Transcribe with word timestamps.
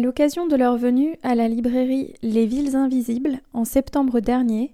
L'occasion 0.00 0.46
de 0.46 0.54
leur 0.54 0.76
venue 0.76 1.16
à 1.24 1.34
la 1.34 1.48
librairie 1.48 2.14
Les 2.22 2.46
Villes 2.46 2.76
Invisibles 2.76 3.40
en 3.52 3.64
septembre 3.64 4.20
dernier, 4.20 4.72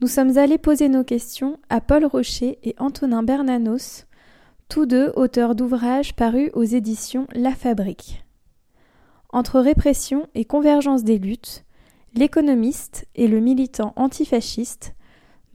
nous 0.00 0.06
sommes 0.06 0.38
allés 0.38 0.56
poser 0.58 0.88
nos 0.88 1.02
questions 1.02 1.58
à 1.68 1.80
Paul 1.80 2.04
Rocher 2.04 2.58
et 2.62 2.76
Antonin 2.78 3.24
Bernanos, 3.24 4.06
tous 4.68 4.86
deux 4.86 5.12
auteurs 5.16 5.56
d'ouvrages 5.56 6.14
parus 6.14 6.50
aux 6.54 6.62
éditions 6.62 7.26
La 7.34 7.52
Fabrique. 7.52 8.24
Entre 9.30 9.58
répression 9.58 10.28
et 10.36 10.44
convergence 10.44 11.02
des 11.02 11.18
luttes, 11.18 11.64
l'économiste 12.14 13.06
et 13.16 13.26
le 13.26 13.40
militant 13.40 13.92
antifasciste 13.96 14.94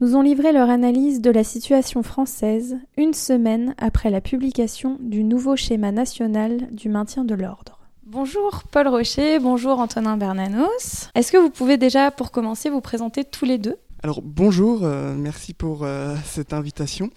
nous 0.00 0.16
ont 0.16 0.22
livré 0.22 0.52
leur 0.52 0.68
analyse 0.68 1.22
de 1.22 1.30
la 1.30 1.44
situation 1.44 2.02
française 2.02 2.76
une 2.98 3.14
semaine 3.14 3.74
après 3.78 4.10
la 4.10 4.20
publication 4.20 4.98
du 5.00 5.24
nouveau 5.24 5.56
schéma 5.56 5.92
national 5.92 6.68
du 6.72 6.90
maintien 6.90 7.24
de 7.24 7.34
l'ordre. 7.34 7.77
Bonjour 8.10 8.62
Paul 8.70 8.88
Rocher, 8.88 9.38
bonjour 9.38 9.80
Antonin 9.80 10.16
Bernanos. 10.16 11.10
Est-ce 11.14 11.30
que 11.30 11.36
vous 11.36 11.50
pouvez 11.50 11.76
déjà, 11.76 12.10
pour 12.10 12.30
commencer, 12.30 12.70
vous 12.70 12.80
présenter 12.80 13.22
tous 13.22 13.44
les 13.44 13.58
deux? 13.58 13.76
Alors 14.02 14.22
bonjour, 14.22 14.82
euh, 14.82 15.14
merci 15.14 15.52
pour 15.52 15.84
euh, 15.84 16.16
cette 16.24 16.54
invitation. 16.54 17.10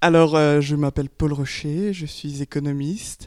Alors 0.00 0.36
euh, 0.36 0.60
je 0.60 0.76
m'appelle 0.76 1.08
Paul 1.08 1.32
Rocher, 1.32 1.92
je 1.92 2.06
suis 2.06 2.42
économiste 2.42 3.26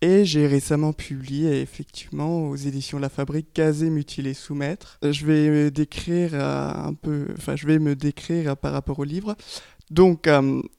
et 0.00 0.24
j'ai 0.24 0.48
récemment 0.48 0.92
publié 0.92 1.60
effectivement 1.60 2.48
aux 2.48 2.56
éditions 2.56 2.98
La 2.98 3.08
Fabrique 3.08 3.52
Caser, 3.52 3.88
mutiler, 3.88 4.34
soumettre. 4.34 4.98
Je 5.00 5.24
vais 5.24 5.70
décrire 5.70 6.34
un 6.34 6.92
peu, 6.92 7.28
enfin 7.38 7.54
je 7.54 7.68
vais 7.68 7.78
me 7.78 7.94
décrire 7.94 8.56
par 8.56 8.72
rapport 8.72 8.98
au 8.98 9.04
livre. 9.04 9.36
Donc, 9.92 10.26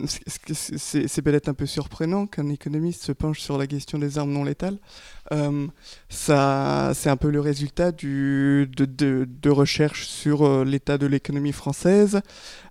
c'est 0.07 1.21
peut-être 1.21 1.47
un 1.47 1.53
peu 1.53 1.67
surprenant 1.67 2.25
qu'un 2.25 2.49
économiste 2.49 3.03
se 3.03 3.11
penche 3.11 3.41
sur 3.41 3.59
la 3.59 3.67
question 3.67 3.99
des 3.99 4.17
armes 4.17 4.31
non 4.31 4.43
létales. 4.43 4.79
Euh, 5.31 5.67
c'est 6.09 6.33
un 7.09 7.17
peu 7.19 7.29
le 7.29 7.39
résultat 7.39 7.91
de, 7.91 9.49
recherches 9.49 10.07
sur 10.07 10.41
euh, 10.41 10.65
l'état 10.65 10.97
de 10.97 11.05
l'économie 11.05 11.51
française, 11.51 12.21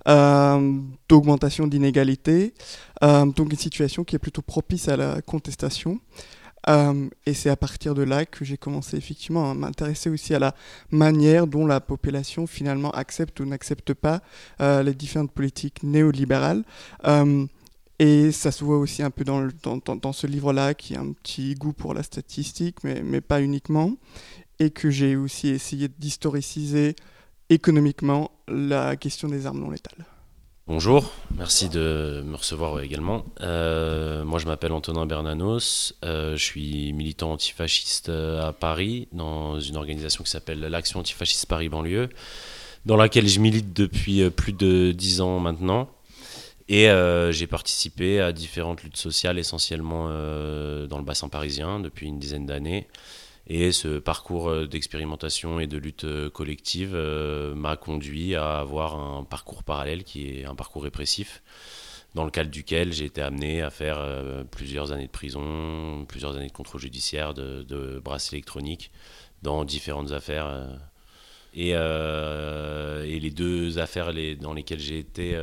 euh, 0.09 0.79
d'augmentation 1.09 1.69
d'inégalités, 1.69 2.55
donc 3.01 3.53
une 3.53 3.57
situation 3.57 4.03
qui 4.03 4.17
est 4.17 4.19
plutôt 4.19 4.43
propice 4.43 4.89
à 4.89 4.97
la 4.97 5.23
contestation. 5.23 6.01
Et 6.69 7.35
c'est 7.35 7.51
à 7.51 7.57
partir 7.57 7.95
de 7.95 8.03
là 8.03 8.25
que 8.25 8.45
j'ai 8.45 8.57
commencé 8.57 8.97
effectivement 8.97 9.51
à 9.51 9.55
m'intéresser 9.55 10.11
aussi 10.11 10.35
à 10.35 10.39
la 10.39 10.55
manière 10.91 11.47
dont 11.47 11.67
la 11.67 11.81
population 11.81 12.47
finalement 12.47 12.91
accepte 12.93 13.41
ou 13.41 13.45
n'accepte 13.45 13.95
pas 13.95 14.23
les 14.61 14.95
différentes 14.95 15.33
politiques 15.33 15.83
néolibérales. 15.83 16.65
Et 17.99 18.33
ça 18.33 18.51
se 18.51 18.65
voit 18.65 18.79
aussi 18.79 19.03
un 19.03 19.11
peu 19.11 19.23
dans, 19.23 19.49
dans, 19.63 19.97
dans, 19.97 20.13
ce 20.13 20.27
livre-là, 20.27 20.75
qui 20.75 20.97
a 20.97 21.01
un 21.01 21.13
petit 21.13 21.55
goût 21.55 21.73
pour 21.73 21.95
la 21.95 22.03
statistique, 22.03 22.83
mais, 22.83 23.01
mais 23.01 23.21
pas 23.21 23.41
uniquement, 23.41 23.97
et 24.59 24.71
que 24.71 24.91
j'ai 24.91 25.15
aussi 25.15 25.49
essayé 25.51 25.87
d'historiciser 25.87 26.97
économiquement 27.49 28.33
la 28.49 28.97
question 28.97 29.29
des 29.29 29.47
armes 29.47 29.61
non 29.61 29.71
létales. 29.71 30.05
Bonjour, 30.69 31.13
merci 31.37 31.69
de 31.69 32.23
me 32.25 32.37
recevoir 32.37 32.79
également. 32.79 33.25
Euh, 33.41 34.25
moi, 34.25 34.39
je 34.39 34.47
m'appelle 34.47 34.71
Antonin 34.71 35.07
Bernanos, 35.07 35.93
euh, 36.05 36.37
je 36.37 36.45
suis 36.45 36.93
militant 36.93 37.33
antifasciste 37.33 38.11
euh, 38.11 38.47
à 38.47 38.53
Paris, 38.53 39.09
dans 39.11 39.59
une 39.59 39.77
organisation 39.77 40.23
qui 40.23 40.31
s'appelle 40.31 40.61
l'Action 40.61 41.01
antifasciste 41.01 41.47
Paris 41.47 41.69
banlieue, 41.69 42.11
dans 42.87 42.97
laquelle 42.97 43.27
je 43.27 43.41
milite 43.41 43.73
depuis 43.73 44.31
plus 44.31 44.53
de 44.53 44.93
dix 44.93 45.21
ans 45.21 45.41
maintenant. 45.41 45.91
Et 46.69 46.89
j'ai 47.33 47.47
participé 47.49 48.21
à 48.21 48.33
différentes 48.33 48.83
luttes 48.83 48.97
sociales, 48.97 49.39
essentiellement 49.39 50.07
dans 50.07 50.99
le 50.99 51.05
bassin 51.05 51.29
parisien, 51.29 51.81
depuis 51.81 52.07
une 52.07 52.19
dizaine 52.19 52.47
d'années. 52.47 52.87
Et 53.47 53.73
ce 53.73 53.99
parcours 53.99 54.49
euh, 54.49 54.67
d'expérimentation 54.67 55.59
et 55.61 55.67
de 55.67 55.77
lutte 55.79 56.07
collective 56.31 56.95
m'a 56.95 57.77
conduit 57.77 58.35
à 58.35 58.59
avoir 58.59 58.97
un 58.97 59.25
parcours 59.25 59.65
parallèle 59.65 60.05
qui 60.05 60.29
est 60.29 60.45
un 60.45 60.55
parcours 60.55 60.85
répressif, 60.85 61.43
dans 62.15 62.25
le 62.25 62.31
cadre 62.31 62.51
duquel 62.51 62.93
j'ai 62.93 63.07
été 63.07 63.23
amené 63.23 63.63
à 63.63 63.71
faire 63.71 64.07
plusieurs 64.51 64.93
années 64.93 65.07
de 65.07 65.11
prison, 65.11 66.05
plusieurs 66.07 66.37
années 66.37 66.49
de 66.49 66.53
contrôle 66.53 66.81
judiciaire, 66.81 67.33
de, 67.33 67.63
de 67.63 67.99
bracelets 67.99 68.39
électroniques, 68.39 68.91
dans 69.43 69.65
différentes 69.65 70.13
affaires. 70.13 70.69
Et, 71.55 71.73
les 71.73 73.31
deux 73.31 73.79
affaires 73.79 74.13
dans 74.41 74.53
lesquelles 74.53 74.81
j'ai 74.81 74.99
été 74.99 75.39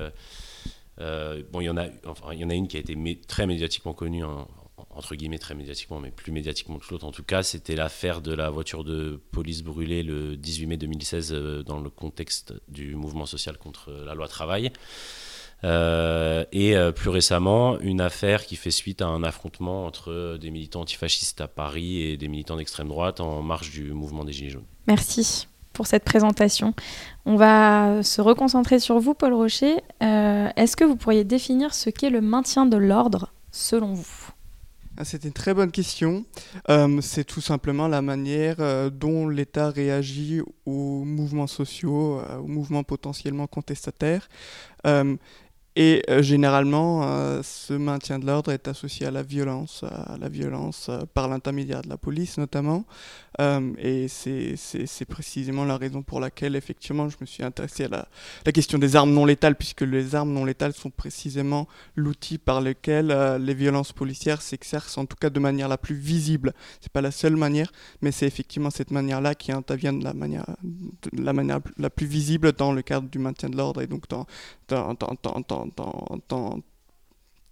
euh, 1.02 1.41
bon, 1.52 1.62
il 1.62 1.66
y, 1.66 1.69
en 1.69 1.78
a, 1.78 1.85
enfin, 2.06 2.34
y 2.34 2.44
en 2.44 2.50
a 2.50 2.53
une 2.53 2.68
qui 2.68 2.78
a 2.78 2.79
été 2.79 2.97
très 3.28 3.47
médiatiquement 3.47 3.94
connue, 3.94 4.23
hein, 4.23 4.47
entre 4.90 5.16
guillemets 5.16 5.40
très 5.40 5.56
médiatiquement, 5.56 6.00
mais 6.00 6.12
plus 6.12 6.31
médiatiquement 6.31 6.78
que 6.78 6.85
l'autre 6.91 7.06
en 7.06 7.12
tout 7.12 7.23
cas, 7.23 7.44
c'était 7.44 7.75
l'affaire 7.75 8.22
de 8.22 8.34
la 8.34 8.50
voiture 8.50 8.84
de 8.84 9.22
police 9.31 9.63
brûlée 9.63 10.03
le 10.03 10.38
18 10.38 10.67
mai 10.67 10.78
2016 10.78 11.34
euh, 11.34 11.63
dans 11.63 11.79
le 11.79 11.90
contexte 11.90 12.53
du 12.67 12.95
mouvement 12.95 13.25
social 13.25 13.57
contre 13.57 13.91
la 13.91 14.13
loi 14.13 14.28
travail. 14.28 14.72
Euh, 15.66 16.45
et 16.53 16.73
plus 16.95 17.09
récemment, 17.09 17.78
une 17.81 18.00
affaire 18.00 18.45
qui 18.45 18.56
fait 18.56 18.72
suite 18.72 19.01
à 19.01 19.07
un 19.07 19.23
affrontement 19.23 19.85
entre 19.85 20.38
des 20.40 20.51
militants 20.51 20.81
antifascistes 20.81 21.41
à 21.41 21.50
Paris 21.50 22.01
et 22.01 22.17
des 22.17 22.29
militants 22.29 22.56
d'extrême 22.56 22.88
droite 22.88 23.19
en 23.19 23.41
marge 23.41 23.72
du 23.72 23.91
mouvement 23.91 24.23
des 24.23 24.31
Gilets 24.31 24.51
jaunes. 24.51 24.66
Merci 24.88 25.47
pour 25.79 25.88
cette 25.88 26.03
présentation. 26.03 26.73
On 27.25 27.38
va 27.38 28.03
se 28.03 28.19
reconcentrer 28.19 28.79
sur 28.79 29.00
vous, 29.00 29.13
Paul 29.13 29.34
Rocher. 29.34 29.78
Euh, 30.03 30.50
est-ce 30.57 30.75
que 30.75 30.84
vous 30.84 30.97
pourriez 30.97 31.23
définir 31.23 31.73
ce 31.73 31.90
qu'est 31.90 32.09
le 32.09 32.19
maintien 32.19 32.66
de 32.66 32.75
l'ordre 32.75 33.31
selon 33.53 33.94
vous? 33.94 34.19
Ah, 35.01 35.05
c'est 35.05 35.23
une 35.23 35.31
très 35.31 35.53
bonne 35.53 35.71
question. 35.71 36.25
Euh, 36.69 36.99
c'est 37.01 37.23
tout 37.23 37.39
simplement 37.39 37.87
la 37.87 38.01
manière 38.01 38.57
euh, 38.59 38.89
dont 38.89 39.29
l'État 39.29 39.69
réagit 39.69 40.41
aux 40.65 41.05
mouvements 41.05 41.47
sociaux, 41.47 42.21
aux 42.37 42.47
mouvements 42.47 42.83
potentiellement 42.83 43.47
contestataires. 43.47 44.27
Et 45.81 46.03
euh, 46.09 46.22
généralement, 46.22 47.03
euh, 47.06 47.40
ce 47.41 47.72
maintien 47.72 48.19
de 48.19 48.25
l'ordre 48.25 48.51
est 48.51 48.67
associé 48.67 49.06
à 49.06 49.12
la 49.12 49.23
violence, 49.23 49.85
à 49.85 50.17
la 50.19 50.28
violence 50.28 50.88
euh, 50.90 51.03
par 51.13 51.29
l'intermédiaire 51.29 51.84
de 51.84 51.88
la 51.88 51.95
police 51.95 52.38
notamment. 52.38 52.84
et 53.78 54.07
c'est 54.09 55.06
précisément 55.07 55.63
la 55.63 55.78
raison 55.78 56.01
pour 56.01 56.19
laquelle, 56.19 56.57
effectivement, 56.57 57.07
je 57.07 57.16
me 57.22 57.25
suis 57.25 57.41
intéressé 57.41 57.85
à 57.85 57.88
la, 57.88 58.51
question 58.51 58.78
des 58.78 58.97
armes 58.97 59.13
non 59.13 59.23
létales, 59.23 59.56
puisque 59.56 59.84
les 59.84 60.16
armes 60.16 60.34
non 60.34 60.44
létales 60.44 60.73
sont 60.73 60.90
précisément 60.90 61.69
l'outil 61.96 62.38
par 62.38 62.59
lequel 62.59 63.07
les 63.40 63.53
violences 63.53 63.94
policières 63.94 64.41
s'exercent, 64.41 64.97
en 64.97 65.06
tout 65.06 65.16
cas 65.16 65.29
de 65.29 65.40
manière 65.40 65.69
la 65.69 65.78
plus 65.78 65.96
visible. 65.96 66.53
C'est 66.81 66.91
pas 66.91 67.00
la 67.00 67.11
seule 67.11 67.38
manière, 67.38 67.72
mais 68.01 68.11
c'est 68.11 68.28
effectivement 68.28 68.72
cette 68.72 68.91
manière-là 68.91 69.34
qui 69.35 69.53
intervient 69.53 69.94
de 69.94 70.03
la 70.03 70.13
manière, 70.13 70.46
la 71.13 71.31
manière 71.31 71.61
la 71.78 71.90
plus 71.90 72.07
visible 72.07 72.51
dans 72.51 72.73
le 72.73 72.81
cadre 72.81 73.07
du 73.07 73.19
maintien 73.19 73.50
de 73.50 73.56
l'ordre 73.56 73.81
et 73.81 73.88
donc 73.88 74.09
dans, 74.09 74.25
dans, 74.67 74.94
dans 75.47 75.69
dans, 75.75 76.62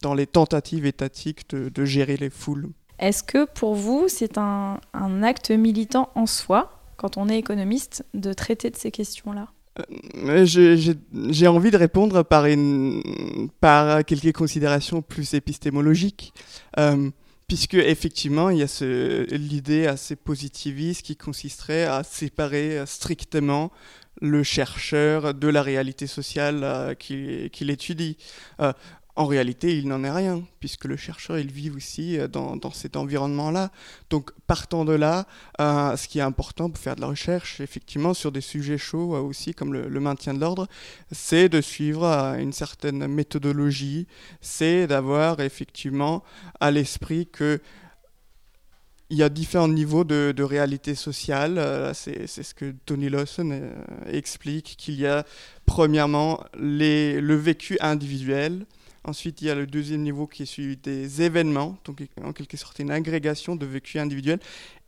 dans, 0.01 0.13
les 0.13 0.27
tentatives 0.27 0.85
étatiques 0.85 1.49
de, 1.49 1.85
gérer 1.85 2.17
les 2.17 2.29
foules. 2.29 2.69
Est-ce 2.99 3.23
que 3.23 3.45
pour 3.45 3.75
vous, 3.75 4.07
c'est 4.07 4.37
un, 4.37 4.79
acte 5.23 5.51
militant 5.51 6.09
en 6.15 6.25
soi, 6.25 6.81
quand 6.97 7.17
on 7.17 7.29
est 7.29 7.37
économiste, 7.37 8.05
de 8.13 8.33
traiter 8.33 8.69
de 8.69 8.75
ces 8.75 8.91
questions-là? 8.91 9.49
Euh, 10.25 10.45
j'ai 10.45 11.47
envie 11.47 11.69
de 11.69 11.77
répondre 11.77 12.23
par, 12.23 12.45
une, 12.47 13.49
par 13.59 14.03
quelques 14.05 14.35
considérations 14.35 15.01
plus 15.01 15.35
épistémologiques. 15.35 16.33
Euh, 16.79 17.11
puisque 17.47 17.75
effectivement, 17.75 18.49
il 18.49 18.57
y 18.57 18.63
a 18.63 19.27
l'idée 19.31 19.87
assez 19.87 20.15
positiviste 20.15 21.03
qui 21.03 21.15
consisterait 21.15 21.85
à 21.85 22.03
séparer 22.03 22.83
strictement 22.85 23.71
le 24.21 24.43
chercheur 24.43 25.33
de 25.33 25.47
la 25.47 25.61
réalité 25.61 26.07
sociale 26.07 26.61
euh, 26.63 26.93
qu'il 26.95 27.69
étudie. 27.69 28.17
Euh, 28.59 28.73
en 29.15 29.25
réalité, 29.25 29.75
il 29.75 29.87
n'en 29.87 30.03
est 30.03 30.11
rien, 30.11 30.43
puisque 30.59 30.85
le 30.85 30.95
chercheur, 30.95 31.39
il 31.39 31.51
vit 31.51 31.71
aussi 31.71 32.19
euh, 32.19 32.27
dans, 32.27 32.71
cet 32.71 32.95
environnement-là. 32.95 33.71
Donc, 34.11 34.31
partant 34.45 34.85
de 34.85 34.93
là, 34.93 35.25
ce 35.59 36.07
qui 36.07 36.19
est 36.19 36.23
important 36.23 36.69
pour 36.69 36.81
faire 36.81 36.95
de 36.95 37.01
la 37.01 37.07
recherche, 37.07 37.59
effectivement, 37.59 38.13
sur 38.13 38.31
des 38.31 38.41
sujets 38.41 38.77
chauds 38.77 39.17
aussi, 39.17 39.53
comme 39.55 39.73
le, 39.73 39.87
le 39.87 39.99
maintien 39.99 40.35
de 40.35 40.39
l'ordre, 40.39 40.67
c'est 41.11 41.49
de 41.49 41.61
suivre 41.61 42.05
une 42.37 42.53
certaine 42.53 43.07
méthodologie, 43.07 44.07
c'est 44.39 44.85
d'avoir 44.85 45.39
effectivement 45.39 46.23
à 46.59 46.69
l'esprit 46.69 47.27
que 47.27 47.59
il 49.09 49.17
y 49.17 49.23
a 49.23 49.29
différents 49.29 49.67
niveaux 49.67 50.03
de, 50.03 50.43
réalité 50.43 50.95
sociale. 50.95 51.57
Euh, 51.57 51.93
c'est 51.93 52.27
ce 52.27 52.53
que 52.53 52.73
Tony 52.85 53.09
Lawson 53.09 53.49
euh, 53.51 53.73
explique, 54.11 54.75
qu'il 54.77 54.95
y 54.95 55.05
a 55.05 55.25
premièrement 55.65 56.43
le 56.57 57.35
vécu 57.35 57.77
individuel. 57.79 58.65
Ensuite, 59.03 59.41
il 59.41 59.47
y 59.47 59.49
a 59.49 59.55
le 59.55 59.65
deuxième 59.65 60.01
niveau 60.01 60.27
qui 60.27 60.43
est 60.43 60.45
celui 60.45 60.75
des 60.75 61.21
événements, 61.21 61.77
donc 61.85 62.01
en 62.21 62.33
quelque 62.33 62.57
sorte 62.57 62.79
une 62.79 62.91
agrégation 62.91 63.55
de 63.55 63.65
vécu 63.65 63.99
individuel. 63.99 64.39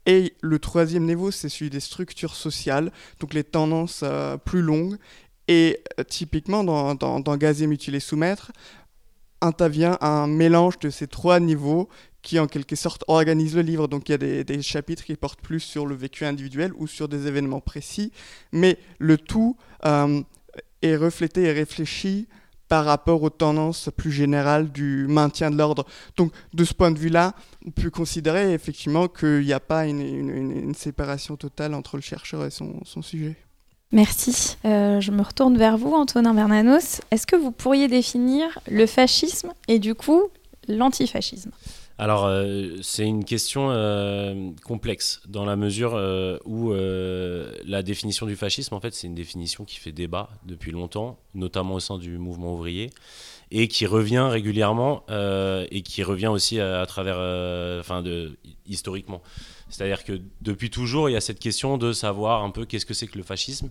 Et 0.06 0.33
le 0.42 0.60
troisième 0.60 1.06
niveau, 1.06 1.31
c'est 1.31 1.50
celui 1.50 1.69
des 1.69 1.80
structures 1.80 2.36
sociales, 2.36 2.92
donc 3.19 3.33
les 3.33 3.44
tendances 3.44 4.01
euh, 4.04 4.36
plus 4.38 4.62
longues. 4.62 4.98
Et 5.48 5.81
typiquement, 6.07 6.63
dans, 6.63 6.94
dans, 6.94 7.19
dans 7.19 7.38
Mutiler, 7.68 8.00
Soumettre, 8.00 8.51
intervient 9.42 9.98
un 10.01 10.27
mélange 10.27 10.80
de 10.80 10.89
ces 10.89 11.07
trois 11.07 11.39
niveaux 11.39 11.89
qui 12.21 12.39
en 12.39 12.48
quelque 12.48 12.75
sorte 12.75 13.04
organise 13.07 13.56
le 13.56 13.62
livre. 13.62 13.88
Donc 13.88 14.10
il 14.10 14.12
y 14.12 14.16
a 14.16 14.44
des, 14.44 14.62
chapitres 14.62 15.04
qui 15.04 15.16
portent 15.16 15.42
plus 15.42 15.60
sur 15.60 15.86
le 15.86 15.95
vécu 15.95 16.25
individuel 16.25 16.71
ou 16.75 16.88
sur 16.88 17.07
des 17.07 17.27
événements 17.27 17.62
précis, 17.62 18.12
mais 18.51 18.77
le 18.98 19.18
tout 19.18 19.56
euh, 19.86 20.21
est 20.81 20.95
reflété 20.95 21.44
et 21.44 21.51
réfléchi 21.51 22.27
par 22.68 22.86
rapport 22.86 23.24
aux 23.24 23.31
tendances 23.31 23.89
plus 23.98 24.12
générales 24.12 24.71
du 24.71 25.07
maintien 25.07 25.50
de 25.50 25.57
l'ordre. 25.57 25.86
Donc 26.18 26.31
de 26.54 26.63
ce 26.63 26.74
point 26.74 26.92
de 26.92 27.00
vue-là, 27.00 27.33
on 27.66 27.71
peut 27.71 27.89
considérer 27.89 28.54
effectivement 28.54 29.07
qu'il 29.07 29.42
n'y 29.42 29.54
a 29.54 29.60
pas 29.60 29.88
une, 29.88 30.74
séparation 30.75 31.36
totale 31.36 31.74
entre 31.74 31.98
le 31.98 32.01
chercheur 32.01 32.45
et 32.45 32.51
son, 32.51 33.01
sujet. 33.01 33.36
Merci. 33.92 34.57
Euh, 34.65 35.01
je 35.01 35.12
me 35.12 35.24
retourne 35.24 35.57
vers 35.57 35.77
vous, 35.77 35.94
Antonin 35.94 36.36
Bernanos. 36.36 37.01
Est-ce 37.10 37.25
que 37.25 37.36
vous 37.36 37.51
pourriez 37.51 37.88
définir 37.88 38.60
le 38.69 38.86
fascisme 38.86 39.51
et 39.68 39.80
du 39.80 39.95
coup 39.95 40.30
l'antifascisme? 40.68 41.51
Alors, 42.00 42.28
euh, 42.28 42.78
c'est 42.81 43.04
une 43.04 43.25
question 43.25 43.72
euh, 43.72 44.51
complexe, 44.63 45.22
dans 45.28 45.44
la 45.44 45.57
mesure 45.57 45.96
euh, 45.96 46.38
où 46.46 46.72
la 46.72 47.84
définition 47.84 48.25
du 48.25 48.38
fascisme, 48.38 48.74
en 48.74 48.80
fait, 48.80 48.94
c'est 48.94 49.07
une 49.07 49.16
définition 49.16 49.66
qui 49.66 49.75
fait 49.75 49.92
débat 49.92 50.30
depuis 50.46 50.72
longtemps, 50.72 51.19
notamment 51.36 51.75
au 51.75 51.80
sein 51.81 51.98
du 51.98 52.18
mouvement 52.18 52.54
ouvrier, 52.54 52.90
et 53.51 53.68
qui 53.68 53.86
revient 53.86 54.28
régulièrement, 54.31 55.04
et 55.10 55.81
qui 55.81 56.01
revient 56.04 56.28
aussi 56.28 56.62
à, 56.62 56.86
travers, 56.86 57.18
enfin, 57.81 58.01
historiquement. 58.66 59.22
C'est-à-dire 59.69 60.06
que 60.06 60.22
depuis 60.42 60.69
toujours, 60.69 61.10
il 61.10 61.13
y 61.13 61.18
a 61.18 61.22
cette 61.22 61.40
question 61.40 61.78
de 61.78 61.92
savoir 61.92 62.44
un 62.44 62.50
peu 62.50 62.66
qu'est-ce 62.66 62.86
que 62.86 62.94
c'est 62.94 63.07
que 63.07 63.18
le 63.18 63.24
fascisme. 63.25 63.69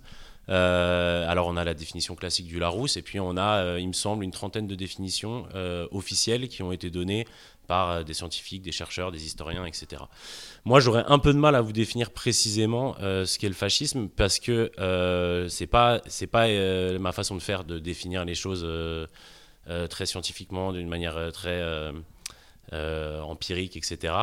alors 0.49 1.47
on 1.47 1.57
a 1.57 1.65
la 1.65 1.75
définition 1.75 2.15
classique 2.15 2.47
du 2.47 2.59
Larousse 2.59 2.97
et 2.97 3.03
puis 3.03 3.21
on 3.21 3.37
a, 3.37 3.79
il 3.79 3.89
me 3.89 3.93
semble, 3.95 4.25
une 4.25 4.33
trentaine 4.33 4.67
de 4.67 4.75
définitions 4.75 5.47
officielles 5.93 6.49
qui 6.49 6.63
ont 6.63 6.73
été 6.73 6.91
données 6.91 7.25
par 7.69 7.91
euh, 7.91 8.03
des 8.03 8.15
scientifiques, 8.15 8.63
des 8.63 8.73
chercheurs, 8.73 9.13
des 9.13 9.25
historiens, 9.25 9.65
etc. 9.65 10.03
Moi, 10.65 10.81
j'aurais 10.81 11.05
un 11.07 11.21
peu 11.21 11.33
de 11.33 11.39
mal 11.39 11.55
à 11.55 11.61
vous 11.61 11.73
définir 11.73 12.11
précisément 12.11 12.97
euh, 13.01 13.25
ce 13.25 13.39
qu'est 13.39 13.49
le 13.49 13.55
fascisme 13.55 14.09
parce 14.09 14.41
que 14.41 14.73
euh, 14.81 15.49
c'est 15.49 15.69
pas 15.69 16.01
c'est 16.07 16.27
pas 16.27 16.49
euh, 16.49 16.99
ma 16.99 17.13
façon 17.13 17.37
de 17.37 17.43
faire 17.43 17.63
de 17.63 17.79
définir 17.79 18.25
les 18.25 18.35
choses 18.35 18.67
très 19.91 20.07
scientifiquement, 20.07 20.73
d'une 20.73 20.89
manière 20.89 21.31
très 21.33 21.63
empirique, 22.73 23.77
etc. 23.77 24.15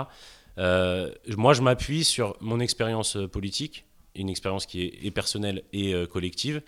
moi, 0.58 1.54
je 1.54 1.62
m'appuie 1.62 2.04
sur 2.04 2.36
mon 2.42 2.60
expérience 2.60 3.16
politique, 3.32 3.86
une 4.16 4.30
expérience 4.30 4.66
qui 4.66 4.82
est, 4.82 5.06
est 5.06 5.12
personnelle 5.12 5.62
et 5.72 5.94
collective. 6.08 6.64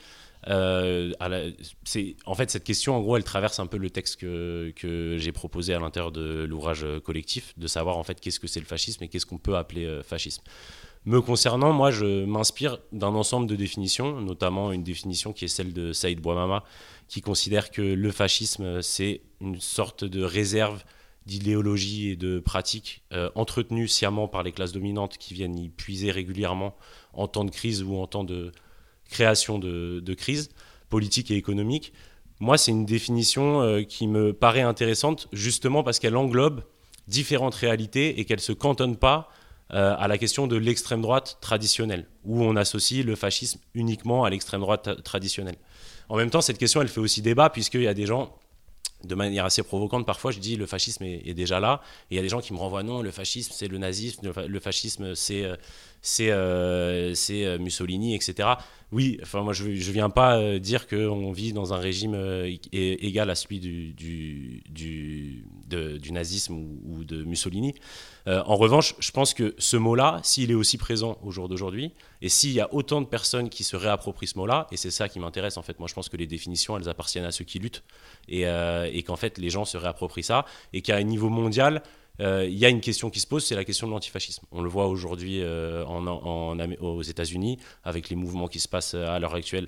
Euh, 0.47 1.11
en 2.25 2.35
fait, 2.35 2.51
cette 2.51 2.63
question, 2.63 2.95
en 2.95 3.01
gros, 3.01 3.17
elle 3.17 3.23
traverse 3.23 3.59
un 3.59 3.67
peu 3.67 3.77
le 3.77 3.89
texte 3.89 4.17
que, 4.17 5.15
j'ai 5.17 5.31
proposé 5.31 5.73
à 5.73 5.79
l'intérieur 5.79 6.11
de 6.11 6.45
l'ouvrage 6.47 6.85
collectif, 7.03 7.53
de 7.57 7.67
savoir 7.67 7.97
en 7.97 8.03
fait 8.03 8.19
qu'est-ce 8.19 8.39
que 8.39 8.47
c'est 8.47 8.59
le 8.59 8.65
fascisme 8.65 9.03
et 9.03 9.07
qu'est-ce 9.07 9.25
qu'on 9.25 9.37
peut 9.37 9.57
appeler 9.57 9.85
euh, 9.85 10.03
fascisme. 10.03 10.43
Me 11.05 11.21
concernant, 11.21 11.71
moi, 11.71 11.89
je 11.91 12.25
m'inspire 12.25 12.79
d'un 12.91 13.07
ensemble 13.07 13.47
de 13.47 13.55
définitions, 13.55 14.19
notamment 14.19 14.71
une 14.71 14.83
définition 14.83 15.31
qui 15.31 15.45
est 15.45 15.49
celle 15.49 15.71
de 15.73 15.93
Saïd 15.93 16.19
Bouamama, 16.19 16.63
qui 17.07 17.21
considère 17.21 17.71
que 17.71 17.81
le 17.81 18.11
fascisme, 18.11 18.81
c'est 18.81 19.21
une 19.39 19.59
sorte 19.61 20.03
de 20.03 20.21
réserve 20.21 20.83
d'idéologie 21.25 22.09
et 22.09 22.15
de 22.15 22.39
pratiques 22.39 23.03
euh, 23.13 23.29
entretenues 23.35 23.87
sciemment 23.87 24.27
par 24.27 24.43
les 24.43 24.53
classes 24.53 24.71
dominantes 24.71 25.17
qui 25.17 25.33
viennent 25.33 25.57
y 25.57 25.69
puiser 25.69 26.09
régulièrement 26.09 26.75
en 27.13 27.27
temps 27.27 27.43
de 27.43 27.51
crise 27.51 27.83
ou 27.83 27.95
en 27.97 28.07
temps 28.07 28.23
de, 28.23 28.51
création 29.09 29.59
de, 29.59 29.99
de 29.99 30.13
crise 30.13 30.49
politique 30.89 31.31
et 31.31 31.35
économique. 31.35 31.93
Moi, 32.39 32.57
c'est 32.57 32.71
une 32.71 32.85
définition 32.85 33.61
euh, 33.61 33.83
qui 33.83 34.07
me 34.07 34.31
paraît 34.31 34.61
intéressante 34.61 35.27
justement 35.33 35.83
parce 35.83 35.99
qu'elle 35.99 36.15
englobe 36.15 36.63
différentes 37.07 37.55
réalités 37.55 38.19
et 38.19 38.25
qu'elle 38.25 38.37
ne 38.37 38.41
se 38.41 38.51
cantonne 38.51 38.95
pas 38.95 39.29
euh, 39.73 39.95
à 39.97 40.07
la 40.07 40.17
question 40.17 40.47
de 40.47 40.55
l'extrême 40.55 41.01
droite 41.01 41.39
traditionnelle, 41.41 42.07
où 42.23 42.43
on 42.43 42.55
associe 42.55 43.03
le 43.03 43.15
fascisme 43.15 43.59
uniquement 43.73 44.23
à 44.23 44.29
l'extrême 44.29 44.61
droite 44.61 45.03
traditionnelle. 45.03 45.57
En 46.09 46.15
même 46.15 46.29
temps, 46.29 46.41
cette 46.41 46.57
question, 46.57 46.81
elle 46.81 46.87
fait 46.87 47.01
aussi 47.01 47.21
débat, 47.21 47.49
puisqu'il 47.49 47.81
y 47.81 47.87
a 47.87 47.93
des 47.93 48.05
gens 48.05 48.33
de 49.03 49.13
manière 49.13 49.45
assez 49.45 49.63
provocante, 49.63 50.05
parfois, 50.05 50.31
je 50.31 50.39
dis 50.39 50.55
le 50.55 50.65
fascisme 50.65 51.03
est, 51.03 51.33
déjà 51.33 51.59
là. 51.59 51.81
Et 52.09 52.15
il 52.15 52.17
y 52.17 52.19
a 52.19 52.23
des 52.23 52.29
gens 52.29 52.39
qui 52.39 52.53
me 52.53 52.57
renvoient 52.57 52.83
non, 52.83 53.01
le 53.01 53.11
fascisme, 53.11 53.51
c'est 53.53 53.67
le 53.67 53.77
nazisme, 53.77 54.31
le, 54.47 54.59
fascisme, 54.59 55.15
c'est 55.15 55.43
euh, 55.43 55.55
c'est 56.07 56.31
euh, 56.31 57.13
euh, 57.31 57.59
Mussolini, 57.59 58.15
etc. 58.15 58.47
Oui, 58.93 59.19
enfin, 59.21 59.41
moi, 59.41 59.51
je 59.51 59.65
ne 59.65 59.91
viens 59.91 60.09
pas 60.09 60.57
dire 60.59 60.87
qu'on 60.87 61.33
vit 61.33 61.51
dans 61.51 61.73
un 61.73 61.77
régime 61.77 62.15
égal 62.71 63.29
à 63.29 63.35
celui 63.35 63.59
du, 63.59 65.43
nazisme 66.09 66.53
ou, 66.85 67.03
de 67.03 67.25
Mussolini. 67.25 67.75
en 68.25 68.55
revanche, 68.55 68.95
je 68.99 69.11
pense 69.11 69.33
que 69.33 69.53
ce 69.57 69.75
mot-là, 69.75 70.21
s'il 70.23 70.51
est 70.51 70.53
aussi 70.53 70.77
présent 70.77 71.17
au 71.21 71.31
jour 71.31 71.49
d'aujourd'hui, 71.49 71.91
et 72.21 72.29
s'il 72.29 72.53
y 72.53 72.61
a 72.61 72.73
autant 72.73 73.01
de 73.01 73.07
personnes 73.07 73.49
qui 73.49 73.65
se 73.65 73.75
réapproprient 73.75 74.27
ce 74.27 74.37
mot-là, 74.37 74.67
et 74.71 74.77
c'est 74.77 74.91
ça 74.91 75.09
qui 75.09 75.19
m'intéresse, 75.19 75.57
en 75.57 75.63
fait, 75.63 75.77
moi, 75.79 75.89
je 75.89 75.93
pense 75.93 76.07
que 76.07 76.15
les 76.15 76.27
définitions, 76.27 76.77
elles 76.77 76.87
appartiennent 76.87 77.25
à 77.25 77.33
ceux 77.33 77.43
qui 77.43 77.59
luttent 77.59 77.83
et, 78.29 78.47
euh, 78.47 78.89
et 78.91 79.03
qu'en 79.03 79.17
fait 79.17 79.37
les 79.37 79.49
gens 79.49 79.65
se 79.65 79.77
réapproprient 79.77 80.23
ça 80.23 80.45
et 80.71 80.81
qu'à 80.81 80.95
un 80.95 81.03
niveau 81.03 81.29
mondial, 81.29 81.75
euh, 81.75 82.06
il 82.19 82.57
y 82.57 82.65
a 82.65 82.69
une 82.69 82.81
question 82.81 83.09
qui 83.09 83.19
se 83.19 83.27
pose, 83.27 83.45
c'est 83.45 83.55
la 83.55 83.65
question 83.65 83.87
de 83.87 83.91
l'antifascisme. 83.91 84.45
On 84.51 84.61
le 84.61 84.69
voit 84.69 84.87
aujourd'hui 84.87 85.41
euh, 85.41 85.85
aux 85.85 87.01
États-Unis 87.01 87.59
avec 87.83 88.09
les 88.09 88.15
mouvements 88.15 88.47
qui 88.47 88.59
se 88.59 88.67
passent 88.67 88.95
à 88.95 89.19
l'heure 89.19 89.35
actuelle, 89.35 89.67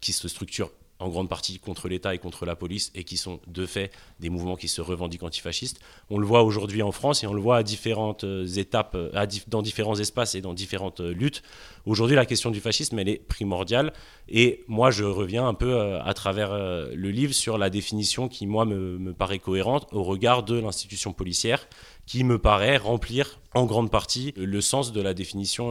qui 0.00 0.12
se 0.12 0.28
structurent 0.28 0.72
en 1.00 1.08
grande 1.08 1.28
partie 1.28 1.58
contre 1.58 1.88
l'État 1.88 2.14
et 2.14 2.18
contre 2.18 2.44
la 2.44 2.54
police, 2.54 2.92
et 2.94 3.04
qui 3.04 3.16
sont 3.16 3.40
de 3.46 3.66
fait 3.66 3.90
des 4.20 4.30
mouvements 4.30 4.56
qui 4.56 4.68
se 4.68 4.80
revendiquent 4.80 5.22
antifascistes. 5.22 5.80
On 6.10 6.18
le 6.18 6.26
voit 6.26 6.42
aujourd'hui 6.42 6.82
en 6.82 6.92
France 6.92 7.24
et 7.24 7.26
on 7.26 7.32
le 7.32 7.40
voit 7.40 7.56
à 7.56 7.62
différentes 7.62 8.24
euh, 8.24 8.46
étapes, 8.46 8.94
euh, 8.94 9.26
dans 9.48 9.62
différents 9.62 9.98
espaces 9.98 10.34
et 10.34 10.40
dans 10.40 10.54
différentes 10.54 11.00
euh, 11.00 11.12
luttes. 11.12 11.42
Aujourd'hui, 11.86 12.16
la 12.16 12.26
question 12.26 12.50
du 12.50 12.60
fascisme, 12.60 12.98
elle 12.98 13.08
est 13.08 13.26
primordiale. 13.26 13.92
Et 14.28 14.64
moi, 14.68 14.90
je 14.90 15.04
reviens 15.04 15.48
un 15.48 15.54
peu 15.54 15.98
à 15.98 16.14
travers 16.14 16.54
le 16.54 17.10
livre 17.10 17.32
sur 17.32 17.56
la 17.58 17.70
définition 17.70 18.28
qui, 18.28 18.46
moi, 18.46 18.64
me 18.64 19.12
paraît 19.12 19.38
cohérente 19.38 19.88
au 19.92 20.02
regard 20.02 20.42
de 20.42 20.58
l'institution 20.58 21.12
policière 21.12 21.66
qui 22.06 22.22
me 22.22 22.38
paraît 22.38 22.76
remplir 22.76 23.40
en 23.54 23.64
grande 23.64 23.90
partie 23.90 24.34
le 24.36 24.60
sens 24.60 24.92
de 24.92 25.00
la 25.00 25.14
définition 25.14 25.70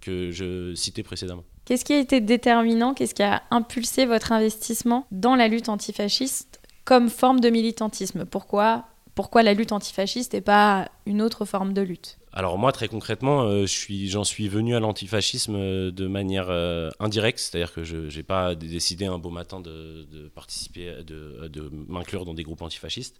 que 0.00 0.30
je 0.30 0.74
citais 0.74 1.02
précédemment. 1.02 1.44
Qu'est-ce 1.70 1.84
qui 1.84 1.92
a 1.92 2.00
été 2.00 2.20
déterminant 2.20 2.94
Qu'est-ce 2.94 3.14
qui 3.14 3.22
a 3.22 3.44
impulsé 3.52 4.04
votre 4.04 4.32
investissement 4.32 5.06
dans 5.12 5.36
la 5.36 5.46
lutte 5.46 5.68
antifasciste 5.68 6.60
comme 6.84 7.08
forme 7.08 7.38
de 7.38 7.48
militantisme? 7.48 8.24
Pourquoi, 8.24 8.86
pourquoi 9.14 9.44
la 9.44 9.54
lutte 9.54 9.70
antifasciste 9.70 10.34
et 10.34 10.40
pas 10.40 10.90
une 11.06 11.22
autre 11.22 11.44
forme 11.44 11.72
de 11.72 11.80
lutte? 11.80 12.18
Alors 12.32 12.58
moi 12.58 12.72
très 12.72 12.88
concrètement, 12.88 13.42
euh, 13.42 13.66
j'en 13.68 14.24
suis, 14.24 14.48
venu 14.48 14.74
à 14.74 14.80
l'antifascisme 14.80 15.54
euh, 15.54 15.90
de 15.92 16.08
manière 16.08 16.46
euh, 16.48 16.90
indirecte, 16.98 17.38
c'est-à-dire 17.38 17.72
que 17.72 17.84
je 17.84 18.16
n'ai 18.16 18.24
pas 18.24 18.56
décidé 18.56 19.06
un 19.06 19.18
beau 19.18 19.30
matin 19.30 19.60
de, 19.60 20.28
participer, 20.34 21.04
de 21.04 21.70
m'inclure 21.86 22.24
dans 22.24 22.34
des 22.34 22.42
groupes 22.42 22.62
antifascistes. 22.62 23.14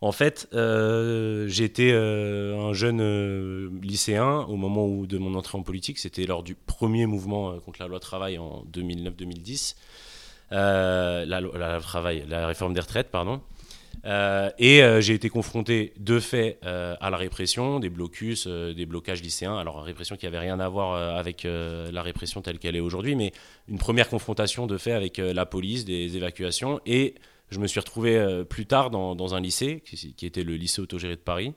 En 0.00 0.12
fait, 0.12 0.48
euh, 0.52 1.46
j'étais 1.48 1.90
euh, 1.92 2.58
un 2.58 2.72
jeune 2.72 3.00
euh, 3.00 3.70
lycéen 3.82 4.40
au 4.48 4.56
moment 4.56 4.86
de 5.04 5.18
mon 5.18 5.34
entrée 5.34 5.56
en 5.56 5.62
politique. 5.62 5.98
C'était 5.98 6.26
lors 6.26 6.42
du 6.42 6.54
premier 6.54 7.06
mouvement 7.06 7.58
contre 7.60 7.80
la 7.80 7.88
loi 7.88 8.00
travail 8.00 8.38
en 8.38 8.64
2009-2010. 8.72 9.76
La, 10.50 11.24
la, 11.24 11.80
travail, 11.80 12.24
la 12.28 12.46
réforme 12.46 12.74
des 12.74 12.80
retraites, 12.80 13.10
pardon. 13.10 13.40
et 14.04 15.00
j'ai 15.00 15.14
été 15.14 15.28
confronté 15.30 15.94
de 15.98 16.20
fait 16.20 16.58
à 16.62 17.10
la 17.10 17.16
répression, 17.16 17.80
des 17.80 17.88
blocus, 17.88 18.46
des 18.46 18.86
blocages 18.86 19.22
lycéens. 19.22 19.56
Alors, 19.56 19.82
répression 19.82 20.16
qui 20.16 20.26
n'avait 20.26 20.38
rien 20.38 20.60
à 20.60 20.68
voir 20.68 21.16
avec 21.16 21.44
la 21.44 22.02
répression 22.02 22.40
telle 22.40 22.58
qu'elle 22.60 22.76
est 22.76 22.80
aujourd'hui, 22.80 23.16
mais 23.16 23.32
une 23.68 23.78
première 23.78 24.08
confrontation 24.08 24.68
de 24.68 24.76
fait 24.76 24.92
avec 24.92 25.16
la 25.16 25.46
police, 25.46 25.84
des 25.84 26.16
évacuations 26.16 26.78
et 26.86 27.14
je 27.54 27.60
me 27.60 27.66
suis 27.68 27.80
retrouvé 27.80 28.16
euh, 28.16 28.44
plus 28.44 28.66
tard 28.66 28.90
dans, 28.90 29.34
un 29.34 29.40
lycée, 29.40 29.80
qui, 29.86 30.26
était 30.26 30.42
le 30.42 30.56
lycée 30.56 30.82
autogéré 30.82 31.14
de 31.14 31.20
Paris, 31.20 31.54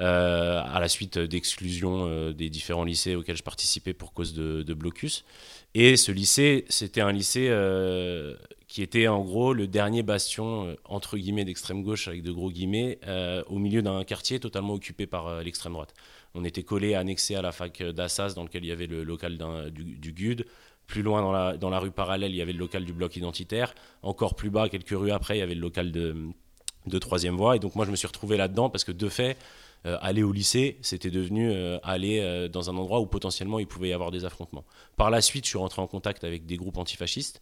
euh, 0.00 0.62
à 0.64 0.80
la 0.80 0.88
suite 0.88 1.18
d'exclusion 1.18 2.06
euh, 2.06 2.32
des 2.32 2.48
différents 2.48 2.84
lycées 2.84 3.14
auxquels 3.14 3.36
je 3.36 3.42
participais 3.42 3.92
pour 3.92 4.14
cause 4.14 4.32
de, 4.32 4.74
blocus. 4.74 5.24
Et 5.74 5.96
ce 5.96 6.10
lycée, 6.10 6.64
c'était 6.70 7.02
un 7.02 7.12
lycée 7.12 7.54
qui 8.66 8.82
était 8.82 9.08
en 9.08 9.20
gros 9.22 9.52
le 9.52 9.66
dernier 9.66 10.02
bastion, 10.02 10.74
entre 10.84 11.18
guillemets, 11.18 11.44
d'extrême 11.44 11.82
gauche, 11.82 12.08
avec 12.08 12.22
de 12.22 12.32
gros 12.32 12.50
guillemets, 12.50 12.98
au 13.48 13.58
milieu 13.58 13.82
d'un 13.82 14.02
quartier 14.04 14.40
totalement 14.40 14.72
occupé 14.72 15.06
par 15.06 15.42
l'extrême 15.42 15.74
droite. 15.74 15.94
On 16.34 16.44
était 16.44 16.62
collé, 16.62 16.94
annexé 16.94 17.34
à 17.34 17.42
la 17.42 17.52
fac 17.52 17.82
d'Assas, 17.82 18.32
dans 18.34 18.44
lequel 18.44 18.64
il 18.64 18.68
y 18.68 18.72
avait 18.72 18.86
le 18.86 19.04
local 19.04 19.38
du, 19.70 19.84
du 19.84 20.12
GUD. 20.12 20.46
Plus 20.90 21.02
loin 21.02 21.22
dans 21.56 21.70
la, 21.70 21.78
rue 21.78 21.92
parallèle, 21.92 22.32
il 22.32 22.36
y 22.36 22.42
avait 22.42 22.52
le 22.52 22.58
local 22.58 22.84
du 22.84 22.92
bloc 22.92 23.14
identitaire. 23.14 23.76
Encore 24.02 24.34
plus 24.34 24.50
bas, 24.50 24.68
quelques 24.68 24.90
rues 24.90 25.12
après, 25.12 25.36
il 25.36 25.38
y 25.38 25.42
avait 25.42 25.54
le 25.54 25.60
local 25.60 25.92
de, 25.92 26.16
de 26.86 26.98
troisième 26.98 27.36
voie. 27.36 27.54
Et 27.54 27.60
donc 27.60 27.76
moi, 27.76 27.86
je 27.86 27.92
me 27.92 27.96
suis 27.96 28.08
retrouvé 28.08 28.36
là-dedans 28.36 28.70
parce 28.70 28.82
que 28.82 28.90
de 28.90 29.08
fait, 29.08 29.36
euh, 29.86 29.96
aller 30.02 30.22
au 30.24 30.32
lycée, 30.32 30.78
c'était 30.82 31.10
devenu 31.10 31.50
euh, 31.50 31.78
aller 31.82 32.18
euh, 32.20 32.48
dans 32.48 32.68
un 32.68 32.76
endroit 32.76 33.00
où 33.00 33.06
potentiellement 33.06 33.60
il 33.60 33.66
pouvait 33.66 33.90
y 33.90 33.92
avoir 33.92 34.10
des 34.10 34.24
affrontements. 34.24 34.64
Par 34.96 35.10
la 35.10 35.22
suite, 35.22 35.44
je 35.44 35.50
suis 35.50 35.58
rentré 35.58 35.80
en 35.80 35.86
contact 35.86 36.24
avec 36.24 36.44
des 36.44 36.56
groupes 36.56 36.76
antifascistes. 36.76 37.40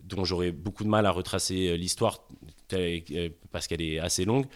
dont 0.00 0.24
j'aurais 0.24 0.52
beaucoup 0.52 0.84
de 0.84 0.88
mal 0.88 1.04
à 1.04 1.10
retracer 1.10 1.76
l'histoire 1.76 2.28
parce 3.50 3.66
qu'elle 3.66 3.82
est 3.82 3.98
assez 3.98 4.24
longue, 4.24 4.46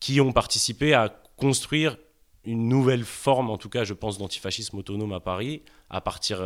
qui 0.00 0.20
ont 0.20 0.32
participé 0.32 0.94
à 0.94 1.22
construire 1.36 1.96
une 2.44 2.68
nouvelle 2.68 3.04
forme, 3.04 3.50
en 3.50 3.58
tout 3.58 3.68
cas, 3.68 3.84
je 3.84 3.94
pense, 3.94 4.18
d'antifascisme 4.18 4.78
autonome 4.78 5.12
à 5.12 5.20
Paris, 5.20 5.62
à 5.90 6.00
partir 6.00 6.40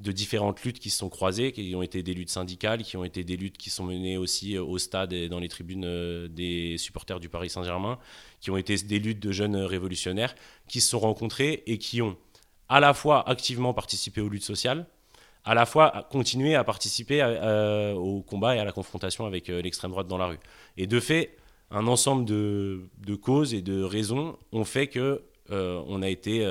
de 0.00 0.12
différentes 0.12 0.62
luttes 0.62 0.78
qui 0.78 0.88
se 0.88 0.98
sont 0.98 1.10
croisées, 1.10 1.52
qui 1.52 1.74
ont 1.74 1.82
été 1.82 2.02
des 2.02 2.14
luttes 2.14 2.30
syndicales, 2.30 2.82
qui 2.82 2.96
ont 2.96 3.04
été 3.04 3.22
des 3.22 3.36
luttes 3.36 3.58
qui 3.58 3.68
sont 3.68 3.84
menées 3.84 4.16
aussi 4.16 4.56
euh, 4.56 4.62
au 4.62 4.78
stade 4.78 5.12
et 5.12 5.28
dans 5.28 5.38
les 5.38 5.48
tribunes 5.48 5.84
euh, 5.84 6.26
des 6.26 6.78
supporters 6.78 7.20
du 7.20 7.28
Paris 7.28 7.50
Saint-Germain, 7.50 7.98
qui 8.40 8.50
ont 8.50 8.56
été 8.56 8.76
des 8.76 8.98
luttes 8.98 9.20
de 9.20 9.30
jeunes 9.30 9.56
révolutionnaires 9.56 10.34
qui 10.68 10.80
se 10.80 10.88
sont 10.88 11.00
rencontrés 11.00 11.62
et 11.66 11.76
qui 11.76 12.00
ont 12.00 12.16
à 12.68 12.80
la 12.80 12.94
fois 12.94 13.28
activement 13.28 13.74
participé 13.74 14.22
aux 14.22 14.28
luttes 14.28 14.44
sociales, 14.44 14.86
à 15.44 15.54
la 15.54 15.66
fois 15.66 16.06
continué 16.10 16.54
à 16.54 16.64
participer 16.64 17.20
euh, 17.22 17.92
au 17.92 18.22
combat 18.22 18.56
et 18.56 18.58
à 18.58 18.64
la 18.64 18.72
confrontation 18.72 19.26
avec 19.26 19.48
l'extrême 19.48 19.90
droite 19.90 20.06
dans 20.06 20.18
la 20.18 20.26
rue. 20.26 20.38
Et 20.76 20.86
de 20.86 21.00
fait, 21.00 21.36
un 21.70 21.86
ensemble 21.86 22.24
de, 22.24 23.14
causes 23.20 23.52
et 23.52 23.60
de 23.60 23.82
raisons 23.82 24.38
ont 24.52 24.64
fait 24.64 24.86
que 24.86 25.22
on 25.50 26.00
a 26.00 26.08
été 26.08 26.46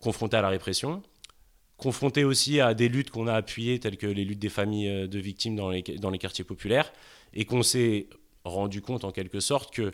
confronté 0.00 0.38
à 0.38 0.40
la 0.40 0.48
répression, 0.48 1.02
confronté 1.76 2.24
aussi 2.24 2.60
à 2.60 2.74
des 2.74 2.88
luttes 2.88 3.10
qu'on 3.10 3.26
a 3.26 3.34
appuyées, 3.34 3.78
telles 3.80 3.96
que 3.96 4.06
les 4.06 4.24
luttes 4.24 4.38
des 4.38 4.48
familles 4.48 4.88
euh, 4.88 5.06
de 5.06 5.18
victimes 5.18 5.56
dans 5.56 5.70
les, 5.70 6.18
quartiers 6.18 6.44
populaires, 6.44 6.92
et 7.34 7.44
qu'on 7.44 7.62
s'est 7.62 8.08
rendu 8.44 8.80
compte 8.80 9.04
en 9.04 9.12
quelque 9.12 9.40
sorte 9.40 9.74
que 9.74 9.92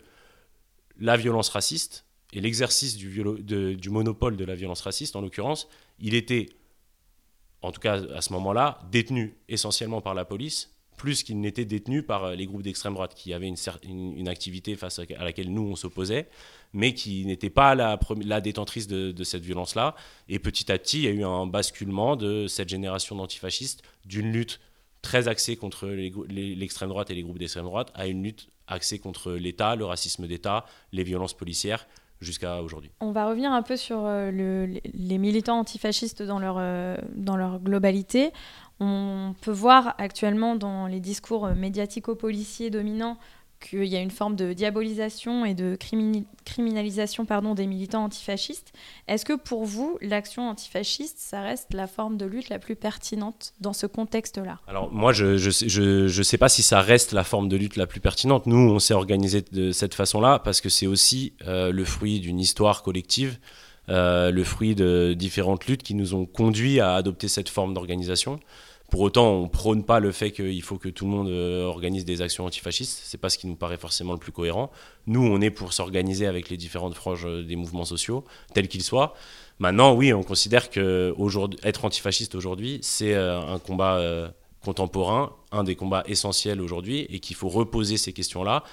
la 0.99 1.17
violence 1.17 1.49
raciste 1.49 2.05
et 2.33 2.41
l'exercice 2.41 2.97
du 2.97 3.89
monopole 3.89 4.37
de 4.37 4.45
la 4.45 4.55
violence 4.55 4.81
raciste, 4.81 5.15
en 5.15 5.21
l'occurrence, 5.21 5.67
il 5.99 6.15
était, 6.15 6.49
en 7.61 7.71
tout 7.71 7.79
cas 7.79 8.01
à 8.15 8.21
ce 8.21 8.33
moment-là, 8.33 8.79
détenu 8.91 9.37
essentiellement 9.49 10.01
par 10.01 10.15
la 10.15 10.25
police, 10.25 10.72
plus 10.97 11.23
qu'il 11.23 11.39
n'était 11.39 11.65
détenu 11.65 12.03
par 12.03 12.25
euh, 12.25 12.35
les 12.35 12.45
groupes 12.45 12.63
d'extrême 12.63 12.93
droite 12.93 13.13
qui 13.15 13.33
avaient 13.33 13.47
une, 13.47 13.57
une, 14.17 14.27
activité 14.27 14.75
face 14.75 14.99
à 14.99 15.23
laquelle 15.23 15.51
nous 15.51 15.63
on 15.63 15.75
s'opposait, 15.75 16.27
mais 16.73 16.93
qui 16.93 17.25
n'était 17.25 17.49
pas 17.49 17.75
la, 17.75 17.99
la 18.23 18.41
détentrice 18.41 18.87
de, 18.87 19.23
cette 19.23 19.43
violence-là. 19.43 19.95
Et 20.29 20.39
petit 20.39 20.71
à 20.71 20.77
petit, 20.77 20.99
il 20.99 21.03
y 21.03 21.07
a 21.07 21.11
eu 21.11 21.23
un 21.23 21.45
basculement 21.45 22.15
de 22.15 22.47
cette 22.47 22.69
génération 22.69 23.15
d'antifascistes 23.15 23.83
d'une 24.05 24.31
lutte 24.31 24.59
très 25.01 25.27
axée 25.27 25.55
contre 25.57 25.87
l'extrême 25.87 26.89
droite 26.89 27.11
et 27.11 27.15
les 27.15 27.23
groupes 27.23 27.37
d'extrême 27.37 27.65
droite 27.65 27.91
à 27.93 28.07
une 28.07 28.23
lutte 28.23 28.47
axée 28.67 28.99
contre 28.99 29.33
l'État, 29.33 29.75
le 29.75 29.85
racisme 29.85 30.27
d'État, 30.27 30.65
les 30.91 31.03
violences 31.03 31.33
policières 31.33 31.85
jusqu'à 32.23 32.61
aujourd'hui. 32.61 32.91
On 33.01 33.11
va 33.11 33.27
revenir 33.27 33.51
un 33.51 33.61
peu 33.61 33.75
sur 33.75 33.99
euh, 34.05 34.31
les 34.31 35.17
militants 35.17 35.59
antifascistes 35.59 36.23
dans 36.23 36.39
leur, 36.39 36.55
euh, 36.57 36.95
dans 37.15 37.35
leur 37.35 37.59
globalité. 37.59 38.31
On 38.79 39.33
peut 39.41 39.51
voir 39.51 39.95
actuellement 39.97 40.55
dans 40.55 40.87
les 40.87 40.99
discours 40.99 41.47
médiatico-policiers 41.49 42.69
dominants 42.69 43.17
qu'il 43.63 43.85
y 43.85 43.95
a 43.95 44.01
une 44.01 44.11
forme 44.11 44.35
de 44.35 44.53
diabolisation 44.53 45.45
et 45.45 45.53
de 45.53 45.77
criminalisation 46.45 47.25
pardon, 47.25 47.55
des 47.55 47.65
militants 47.65 48.03
antifascistes. 48.03 48.73
Est-ce 49.07 49.25
que 49.25 49.33
pour 49.33 49.65
vous, 49.65 49.97
l'action 50.01 50.49
antifasciste, 50.49 51.17
ça 51.19 51.41
reste 51.41 51.73
la 51.73 51.87
forme 51.87 52.17
de 52.17 52.25
lutte 52.25 52.49
la 52.49 52.59
plus 52.59 52.75
pertinente 52.75 53.53
dans 53.61 53.73
ce 53.73 53.85
contexte-là? 53.85 54.59
Alors 54.67 54.91
moi, 54.91 55.13
je 55.13 55.25
ne 55.25 55.37
je, 55.37 56.07
je, 56.07 56.23
sais 56.23 56.37
pas 56.37 56.49
si 56.49 56.63
ça 56.63 56.81
reste 56.81 57.13
la 57.13 57.23
forme 57.23 57.47
de 57.47 57.55
lutte 57.55 57.77
la 57.77 57.87
plus 57.87 57.99
pertinente. 57.99 58.45
Nous, 58.45 58.57
on 58.57 58.79
s'est 58.79 58.93
organisé 58.93 59.43
de 59.51 59.71
cette 59.71 59.93
façon-là 59.93 60.39
parce 60.39 60.61
que 60.61 60.69
c'est 60.69 60.87
aussi 60.87 61.33
euh, 61.47 61.71
le 61.71 61.85
fruit 61.85 62.19
d'une 62.19 62.39
histoire 62.39 62.83
collective. 62.83 63.37
Euh, 63.89 64.31
le 64.31 64.43
fruit 64.43 64.75
de 64.75 65.13
différentes 65.13 65.67
luttes 65.67 65.83
qui 65.83 65.93
nous 65.93 66.15
ont 66.15 66.25
conduits 66.25 66.79
à 66.79 66.95
adopter 66.95 67.27
cette 67.27 67.49
forme 67.49 67.73
d'organisation. 67.73 68.39
Pour 68.89 69.01
autant, 69.01 69.31
on 69.31 69.47
prône 69.47 69.83
pas 69.83 69.99
le 69.99 70.11
fait 70.11 70.31
qu'il 70.31 70.61
faut 70.61 70.77
que 70.77 70.87
tout 70.87 71.05
le 71.05 71.11
monde 71.11 71.27
euh, 71.27 71.65
organise 71.65 72.05
des 72.05 72.21
actions 72.21 72.45
antifascistes. 72.45 73.01
C'est 73.03 73.17
pas 73.17 73.29
ce 73.29 73.37
qui 73.37 73.47
nous 73.47 73.55
paraît 73.55 73.77
forcément 73.77 74.13
le 74.13 74.19
plus 74.19 74.31
cohérent. 74.31 74.71
Nous, 75.07 75.21
on 75.21 75.41
est 75.41 75.49
pour 75.49 75.73
s'organiser 75.73 76.27
avec 76.27 76.49
les 76.49 76.57
différentes 76.57 76.93
franges 76.93 77.25
euh, 77.25 77.43
des 77.43 77.55
mouvements 77.55 77.85
sociaux, 77.85 78.23
tels 78.53 78.67
qu'ils 78.67 78.83
soient. 78.83 79.15
Maintenant, 79.59 79.93
oui, 79.95 80.13
on 80.13 80.23
considère 80.23 80.69
que 80.69 81.13
être 81.63 81.85
antifasciste 81.85 82.35
aujourd'hui, 82.35 82.79
c'est 82.81 83.13
un 83.13 83.59
combat 83.59 84.01
contemporain, 84.63 85.35
un 85.51 85.63
des 85.63 85.75
combats 85.75 86.03
essentiels 86.07 86.59
aujourd'hui, 86.59 87.05
et 87.09 87.19
qu'il 87.19 87.35
faut 87.35 87.49
reposer 87.49 87.97
ces 87.97 88.13
questions-là 88.13 88.63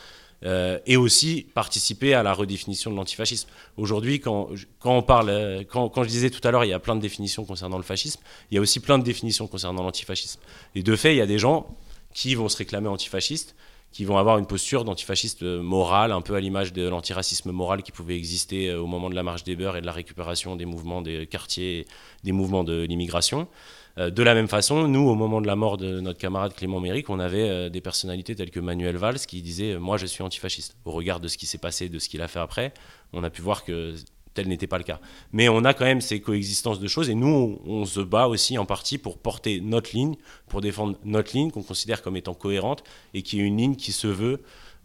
euh, 0.44 0.78
et 0.86 0.96
aussi 0.96 1.46
participer 1.54 2.14
à 2.14 2.22
la 2.22 2.32
redéfinition 2.32 2.90
de 2.90 2.96
l'antifascisme. 2.96 3.48
Aujourd'hui, 3.76 4.20
quand, 4.20 4.48
quand, 4.78 4.96
on 4.96 5.02
parle, 5.02 5.28
euh, 5.28 5.64
quand, 5.68 5.88
quand, 5.90 6.02
je 6.02 6.08
disais 6.08 6.30
tout 6.30 6.46
à 6.46 6.50
l'heure, 6.50 6.64
il 6.64 6.68
y 6.68 6.72
a 6.72 6.78
plein 6.78 6.96
de 6.96 7.00
définitions 7.00 7.44
concernant 7.44 7.76
le 7.76 7.82
fascisme, 7.82 8.20
il 8.50 8.54
y 8.54 8.58
a 8.58 8.60
aussi 8.60 8.80
plein 8.80 8.98
de 8.98 9.04
définitions 9.04 9.46
concernant 9.46 9.82
l'antifascisme. 9.82 10.40
Et 10.74 10.82
de 10.82 10.96
fait, 10.96 11.14
il 11.14 11.18
y 11.18 11.22
a 11.22 11.26
des 11.26 11.38
gens 11.38 11.66
qui 12.14 12.34
vont 12.34 12.48
se 12.48 12.56
réclamer 12.56 12.88
antifascistes, 12.88 13.54
qui 13.92 14.04
vont 14.04 14.18
avoir 14.18 14.38
une 14.38 14.46
posture 14.46 14.84
d'antifasciste 14.84 15.42
moral, 15.42 16.12
un 16.12 16.20
peu 16.20 16.34
à 16.34 16.40
l'image 16.40 16.72
de 16.72 16.88
l'antiracisme 16.88 17.50
moral 17.50 17.82
qui 17.82 17.90
pouvait 17.92 18.16
exister 18.16 18.68
euh, 18.68 18.80
au 18.80 18.86
moment 18.86 19.10
de 19.10 19.14
la 19.14 19.22
marche 19.22 19.42
des 19.42 19.56
beurs 19.56 19.76
et 19.76 19.80
de 19.80 19.86
la 19.86 19.92
récupération 19.92 20.56
des 20.56 20.64
mouvements 20.64 21.02
des 21.02 21.26
quartiers, 21.26 21.86
des 22.22 22.32
mouvements 22.32 22.62
de 22.62 22.82
l'immigration. 22.82 23.48
Euh, 23.98 24.10
de 24.10 24.22
la 24.22 24.34
même 24.34 24.46
façon, 24.46 24.86
nous, 24.86 25.08
au 25.08 25.16
moment 25.16 25.40
de 25.40 25.46
la 25.48 25.56
mort 25.56 25.76
de 25.76 26.00
notre 26.00 26.18
camarade 26.18 26.54
Clément 26.54 26.78
Méric, 26.78 27.10
on 27.10 27.18
avait 27.18 27.48
euh, 27.48 27.68
des 27.68 27.80
personnalités 27.80 28.36
telles 28.36 28.50
que 28.50 28.60
Manuel 28.60 28.96
Valls 28.96 29.18
qui 29.18 29.42
disait 29.42 29.76
Moi, 29.76 29.96
je 29.96 30.06
suis 30.06 30.22
antifasciste. 30.22 30.76
Au 30.84 30.92
regard 30.92 31.18
de 31.18 31.26
ce 31.26 31.36
qui 31.36 31.46
s'est 31.46 31.58
passé, 31.58 31.88
de 31.88 31.98
ce 31.98 32.08
qu'il 32.08 32.22
a 32.22 32.28
fait 32.28 32.38
après, 32.38 32.72
on 33.12 33.24
a 33.24 33.30
pu 33.30 33.42
voir 33.42 33.64
que 33.64 33.94
tel 34.34 34.48
n'était 34.48 34.66
pas 34.66 34.78
le 34.78 34.84
cas. 34.84 35.00
Mais 35.32 35.48
on 35.48 35.64
a 35.64 35.74
quand 35.74 35.84
même 35.84 36.00
ces 36.00 36.20
coexistences 36.20 36.80
de 36.80 36.88
choses 36.88 37.10
et 37.10 37.14
nous, 37.14 37.60
on, 37.64 37.84
se 37.84 38.00
bat 38.00 38.28
aussi 38.28 38.58
en 38.58 38.66
partie 38.66 38.98
pour 38.98 39.18
porter 39.18 39.60
notre 39.60 39.94
ligne, 39.94 40.14
pour 40.48 40.60
défendre 40.60 40.96
notre 41.04 41.36
ligne 41.36 41.50
qu'on 41.50 41.62
considère 41.62 42.02
comme 42.02 42.16
étant 42.16 42.34
cohérente 42.34 42.84
et 43.14 43.22
qui 43.22 43.40
est 43.40 43.44
une 43.44 43.56
ligne 43.56 43.76
qui 43.76 43.92
se 43.92 44.06
veut 44.06 44.40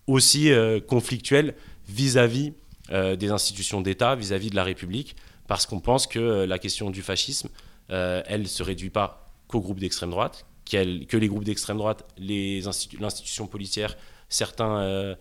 aussi 0.07 0.51
euh, 0.51 0.79
conflictuelle 0.79 1.55
vis-à-vis 1.87 2.53
des 2.91 3.31
institutions 3.31 3.81
d'État, 3.81 4.13
vis-à-vis 4.13 4.51
de 4.51 4.55
la 4.55 4.63
République, 4.63 5.15
parce 5.47 5.65
qu'on 5.65 5.79
pense 5.79 6.05
que 6.05 6.45
la 6.45 6.59
question 6.59 6.91
du 6.91 7.01
fascisme, 7.01 7.49
euh, 7.91 8.23
elle 8.25 8.41
ne 8.41 8.47
se 8.47 8.63
réduit 8.63 8.89
pas 8.89 9.27
qu'aux 9.47 9.61
groupes 9.61 9.79
d'extrême 9.79 10.09
droite, 10.09 10.45
que 10.69 11.17
les 11.17 11.27
groupes 11.27 11.43
d'extrême 11.43 11.77
droite, 11.77 12.05
l'institution 12.17 13.47
policière, 13.47 13.95
certains 14.29 14.79
euh, 14.79 15.15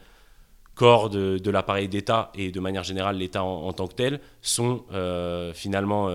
corps 0.74 1.10
de, 1.10 1.50
l'appareil 1.50 1.88
d'État 1.88 2.30
et 2.34 2.50
de 2.50 2.60
manière 2.60 2.82
générale 2.82 3.16
l'État 3.16 3.44
en, 3.44 3.72
tant 3.72 3.86
que 3.86 3.94
tel 3.94 4.20
sont 4.42 4.84
euh, 4.92 5.52
finalement 5.52 6.08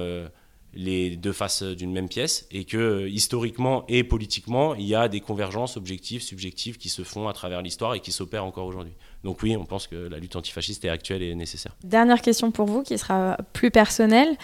les 0.73 1.15
deux 1.15 1.33
faces 1.33 1.63
d'une 1.63 1.91
même 1.91 2.07
pièce 2.07 2.47
et 2.51 2.63
que 2.63 3.07
historiquement 3.07 3.85
et 3.87 4.03
politiquement, 4.03 4.75
il 4.75 4.85
y 4.85 4.95
a 4.95 5.07
des 5.07 5.19
convergences 5.19 5.77
objectives, 5.77 6.21
subjectives 6.21 6.77
qui 6.77 6.89
se 6.89 7.03
font 7.03 7.27
à 7.27 7.33
travers 7.33 7.61
l'histoire 7.61 7.95
et 7.95 7.99
qui 7.99 8.11
s'opèrent 8.11 8.45
encore 8.45 8.67
aujourd'hui. 8.67 8.93
Donc 9.23 9.41
oui, 9.41 9.57
on 9.57 9.65
pense 9.65 9.87
que 9.87 9.95
la 9.95 10.17
lutte 10.19 10.35
antifasciste 10.35 10.85
est 10.85 10.89
actuelle 10.89 11.21
et 11.23 11.33
nécessaire. 11.35 11.75
Dernière 11.83 12.21
question 12.21 12.51
pour 12.51 12.67
vous 12.67 12.83
qui 12.83 12.97
sera 12.97 13.37
plus 13.51 13.71
personnelle. 13.71 14.37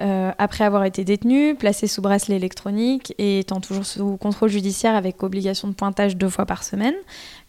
Euh, 0.00 0.30
après 0.38 0.64
avoir 0.64 0.84
été 0.84 1.04
détenu, 1.04 1.54
placé 1.54 1.86
sous 1.86 2.00
bracelet 2.00 2.36
électronique 2.36 3.14
et 3.18 3.40
étant 3.40 3.60
toujours 3.60 3.84
sous 3.84 4.16
contrôle 4.16 4.48
judiciaire 4.48 4.94
avec 4.94 5.22
obligation 5.22 5.68
de 5.68 5.74
pointage 5.74 6.16
deux 6.16 6.30
fois 6.30 6.46
par 6.46 6.62
semaine, 6.64 6.94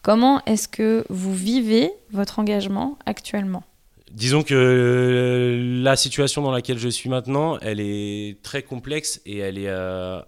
comment 0.03 0.43
est-ce 0.45 0.67
que 0.67 1.05
vous 1.09 1.33
vivez 1.33 1.91
votre 2.11 2.37
engagement 2.37 2.99
actuellement? 3.07 3.63
Disons 4.11 4.43
que 4.43 4.53
euh, 4.53 5.81
la 5.81 5.95
situation 5.95 6.43
dans 6.43 6.51
laquelle 6.51 6.77
je 6.77 6.89
suis 6.89 7.09
maintenant, 7.09 7.57
elle 7.59 7.79
est 7.79 8.39
très 8.43 8.61
complexe 8.61 9.19
et 9.25 9.39
elle 9.39 9.57
est, 9.57 9.69
euh, 9.69 10.21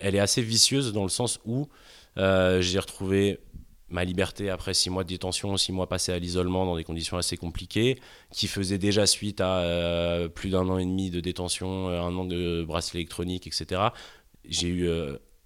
elle 0.00 0.14
est 0.14 0.20
assez 0.20 0.42
vicieuse 0.42 0.92
dans 0.92 1.04
le 1.04 1.08
sens 1.08 1.40
où 1.46 1.68
euh, 2.18 2.60
j'ai 2.60 2.78
retrouvé 2.78 3.38
ma 3.88 4.04
liberté 4.04 4.50
après 4.50 4.74
six 4.74 4.90
mois 4.90 5.02
de 5.02 5.08
détention, 5.08 5.56
six 5.56 5.72
mois 5.72 5.88
passés 5.88 6.12
à 6.12 6.18
l'isolement 6.18 6.66
dans 6.66 6.76
des 6.76 6.84
conditions 6.84 7.16
assez 7.16 7.38
compliquées, 7.38 7.98
qui 8.32 8.48
faisait 8.48 8.78
déjà 8.78 9.06
suite 9.06 9.40
à 9.40 10.28
plus 10.32 10.50
d'un 10.50 10.68
an 10.68 10.78
et 10.78 10.84
demi 10.84 11.10
de 11.10 11.18
détention, 11.18 11.88
un 11.88 12.14
an 12.14 12.24
de 12.24 12.62
bracelet 12.64 13.00
électronique, 13.00 13.48
etc. 13.48 13.80
J'ai 14.44 14.68
eu 14.68 14.88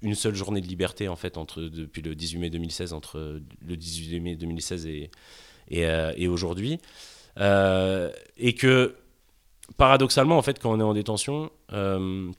une 0.05 0.15
seule 0.15 0.35
journée 0.35 0.61
de 0.61 0.67
liberté 0.67 1.09
en 1.09 1.17
fait 1.17 1.37
entre 1.37 1.63
depuis 1.63 2.03
le 2.03 2.15
18 2.15 2.39
mai 2.39 2.51
2016, 2.51 2.93
entre 2.93 3.41
le 3.67 3.77
18 3.77 4.21
mai 4.21 4.37
2016 4.37 4.87
et, 4.87 5.11
et, 5.69 5.87
et 6.17 6.29
aujourd'hui. 6.29 6.79
Euh, 7.41 8.11
et 8.37 8.55
que 8.55 8.95
paradoxalement, 9.77 10.39
en 10.39 10.43
fait, 10.43 10.59
quand 10.59 10.73
on 10.73 10.81
est 10.81 10.85
en 10.85 10.95
détention, 10.95 11.51
euh, 11.73 12.31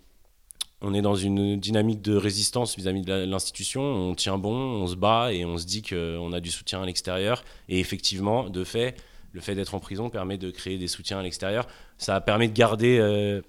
on 0.82 0.94
est 0.94 1.02
dans 1.02 1.16
une 1.16 1.60
dynamique 1.60 2.02
de 2.02 2.16
résistance 2.16 2.76
vis-à-vis 2.76 3.02
de 3.02 3.26
l'institution, 3.26 3.82
on 3.82 4.16
tient 4.16 4.38
bon, 4.38 4.54
on 4.54 4.88
se 4.88 4.96
bat 4.96 5.34
et 5.34 5.46
on 5.46 5.58
se 5.58 5.66
dit 5.66 5.82
qu'on 5.82 6.32
a 6.34 6.40
du 6.40 6.52
soutien 6.52 6.82
à 6.82 6.86
l'extérieur. 6.86 7.44
Et 7.70 7.80
effectivement, 7.80 8.50
de 8.50 8.64
fait, 8.64 8.96
le 9.32 9.42
fait 9.42 9.56
d'être 9.56 9.74
en 9.76 9.80
prison 9.80 10.10
permet 10.10 10.38
de 10.38 10.52
créer 10.52 10.78
des 10.78 10.88
soutiens 10.88 11.20
à 11.20 11.24
l'extérieur. 11.24 11.68
Ça 11.98 12.22
permet 12.22 12.48
de 12.48 12.54
garder 12.54 13.00
euh, 13.00 13.42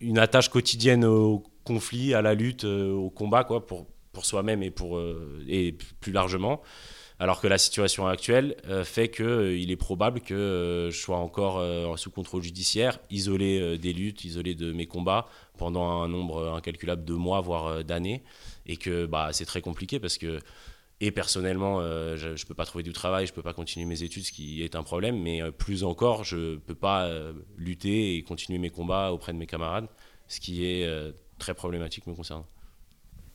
une 0.00 0.18
attache 0.18 0.48
quotidienne 0.48 1.04
au 1.04 1.44
conflit, 1.64 2.14
à 2.14 2.22
la 2.22 2.34
lutte, 2.34 2.64
au 2.64 3.10
combat, 3.10 3.44
quoi, 3.44 3.66
pour, 3.66 3.86
pour 4.12 4.24
soi-même 4.24 4.62
et, 4.62 4.70
pour, 4.70 5.00
et 5.48 5.76
plus 6.00 6.12
largement. 6.12 6.62
Alors 7.18 7.40
que 7.40 7.46
la 7.46 7.58
situation 7.58 8.06
actuelle 8.08 8.56
fait 8.84 9.08
qu'il 9.08 9.70
est 9.70 9.76
probable 9.76 10.20
que 10.20 10.88
je 10.90 10.98
sois 10.98 11.18
encore 11.18 11.62
sous 11.96 12.10
contrôle 12.10 12.42
judiciaire, 12.42 12.98
isolé 13.10 13.78
des 13.78 13.92
luttes, 13.92 14.24
isolé 14.24 14.56
de 14.56 14.72
mes 14.72 14.86
combats 14.86 15.26
pendant 15.56 16.02
un 16.02 16.08
nombre 16.08 16.52
incalculable 16.52 17.04
de 17.04 17.14
mois, 17.14 17.40
voire 17.40 17.84
d'années. 17.84 18.24
Et 18.66 18.76
que 18.76 19.06
bah, 19.06 19.28
c'est 19.32 19.44
très 19.44 19.60
compliqué 19.60 20.00
parce 20.00 20.18
que 20.18 20.40
et 21.04 21.10
personnellement, 21.10 21.80
euh, 21.80 22.16
je 22.16 22.28
ne 22.28 22.46
peux 22.46 22.54
pas 22.54 22.64
trouver 22.64 22.84
du 22.84 22.92
travail, 22.92 23.26
je 23.26 23.32
ne 23.32 23.34
peux 23.34 23.42
pas 23.42 23.52
continuer 23.52 23.86
mes 23.86 24.04
études, 24.04 24.24
ce 24.24 24.30
qui 24.30 24.62
est 24.62 24.76
un 24.76 24.84
problème. 24.84 25.20
Mais 25.20 25.42
euh, 25.42 25.50
plus 25.50 25.82
encore, 25.82 26.22
je 26.22 26.36
ne 26.36 26.56
peux 26.58 26.76
pas 26.76 27.06
euh, 27.06 27.32
lutter 27.58 28.14
et 28.14 28.22
continuer 28.22 28.60
mes 28.60 28.70
combats 28.70 29.10
auprès 29.10 29.32
de 29.32 29.36
mes 29.36 29.48
camarades, 29.48 29.88
ce 30.28 30.38
qui 30.38 30.64
est 30.64 30.88
très 31.42 31.54
problématique 31.54 32.06
me 32.06 32.14
concernant. 32.14 32.46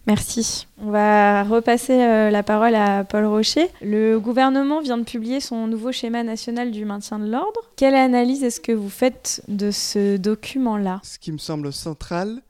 Merci. 0.08 0.68
On 0.78 0.90
va 0.90 1.44
repasser 1.44 1.98
la 1.98 2.42
parole 2.42 2.76
à 2.76 3.04
Paul 3.04 3.26
Rocher. 3.26 3.70
Le 3.82 4.18
gouvernement 4.20 4.80
vient 4.80 4.98
de 4.98 5.04
publier 5.04 5.42
son 5.42 5.68
nouveau 5.68 5.92
schéma 5.92 6.24
national 6.24 6.72
du 6.72 6.86
maintien 6.86 7.20
de 7.20 7.30
l'ordre. 7.30 7.60
Quelle 7.76 7.96
analyse 7.96 8.42
est-ce 8.42 8.62
que 8.62 8.72
vous 8.72 8.90
faites 8.90 9.44
de 9.50 9.70
ce 9.70 10.16
document-là? 10.16 11.02
Ce 11.04 11.20
qui 11.20 11.34
me 11.34 11.38
semble 11.38 11.74
central, 11.74 12.42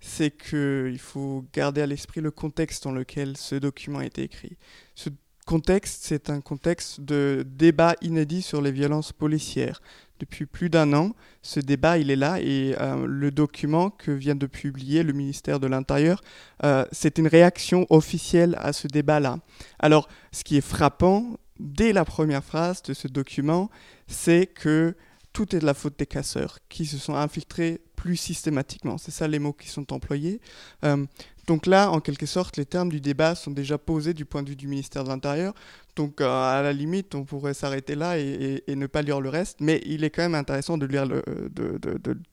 c'est 0.00 0.36
qu'il 0.36 0.98
faut 0.98 1.44
garder 1.52 1.80
à 1.80 1.86
l'esprit 1.86 2.20
le 2.20 2.32
contexte 2.32 2.82
dans 2.82 2.92
lequel 2.92 3.36
ce 3.36 3.54
document 3.54 4.00
a 4.00 4.04
été 4.04 4.24
écrit. 4.24 4.56
Ce 4.96 5.08
contexte, 5.46 6.02
c'est 6.02 6.28
un 6.28 6.40
contexte 6.40 7.00
de 7.00 7.46
débat 7.46 7.94
inédit 8.02 8.42
sur 8.42 8.60
les 8.60 8.72
violences 8.72 9.12
policières. 9.12 9.80
Depuis 10.18 10.46
plus 10.46 10.70
d'un 10.70 10.92
an, 10.94 11.14
ce 11.42 11.60
débat, 11.60 11.98
il 11.98 12.10
est 12.10 12.16
là 12.16 12.40
et 12.40 12.74
euh, 12.80 13.06
le 13.06 13.30
document 13.30 13.90
que 13.90 14.10
vient 14.10 14.34
de 14.34 14.46
publier 14.46 15.02
le 15.02 15.12
ministère 15.12 15.60
de 15.60 15.66
l'Intérieur, 15.66 16.22
euh, 16.64 16.84
c'est 16.92 17.18
une 17.18 17.26
réaction 17.26 17.86
officielle 17.90 18.56
à 18.60 18.72
ce 18.72 18.88
débat-là. 18.88 19.38
Alors, 19.78 20.08
ce 20.32 20.42
qui 20.42 20.56
est 20.56 20.66
frappant, 20.66 21.38
dès 21.60 21.92
la 21.92 22.04
première 22.04 22.44
phrase 22.44 22.82
de 22.82 22.94
ce 22.94 23.08
document, 23.08 23.70
c'est 24.06 24.46
que 24.46 24.94
tout 25.32 25.54
est 25.54 25.58
de 25.58 25.66
la 25.66 25.74
faute 25.74 25.98
des 25.98 26.06
casseurs 26.06 26.58
qui 26.70 26.86
se 26.86 26.96
sont 26.96 27.14
infiltrés 27.14 27.82
plus 27.94 28.16
systématiquement. 28.16 28.96
C'est 28.96 29.10
ça 29.10 29.28
les 29.28 29.38
mots 29.38 29.52
qui 29.52 29.68
sont 29.68 29.92
employés. 29.92 30.40
Euh, 30.84 31.04
donc 31.46 31.66
là, 31.66 31.90
en 31.90 32.00
quelque 32.00 32.26
sorte, 32.26 32.56
les 32.56 32.66
termes 32.66 32.88
du 32.88 33.00
débat 33.00 33.34
sont 33.34 33.52
déjà 33.52 33.78
posés 33.78 34.14
du 34.14 34.24
point 34.24 34.42
de 34.42 34.50
vue 34.50 34.56
du 34.56 34.66
ministère 34.66 35.04
de 35.04 35.08
l'Intérieur. 35.08 35.54
Donc 35.94 36.20
euh, 36.20 36.26
à 36.28 36.60
la 36.62 36.72
limite, 36.72 37.14
on 37.14 37.24
pourrait 37.24 37.54
s'arrêter 37.54 37.94
là 37.94 38.18
et, 38.18 38.62
ne 38.68 38.86
pas 38.86 39.02
lire 39.02 39.20
le 39.20 39.28
reste. 39.28 39.60
Mais 39.60 39.80
il 39.86 40.02
est 40.02 40.10
quand 40.10 40.22
même 40.22 40.34
intéressant 40.34 40.76
de 40.76 40.86
lire, 40.86 41.06
le, 41.06 41.22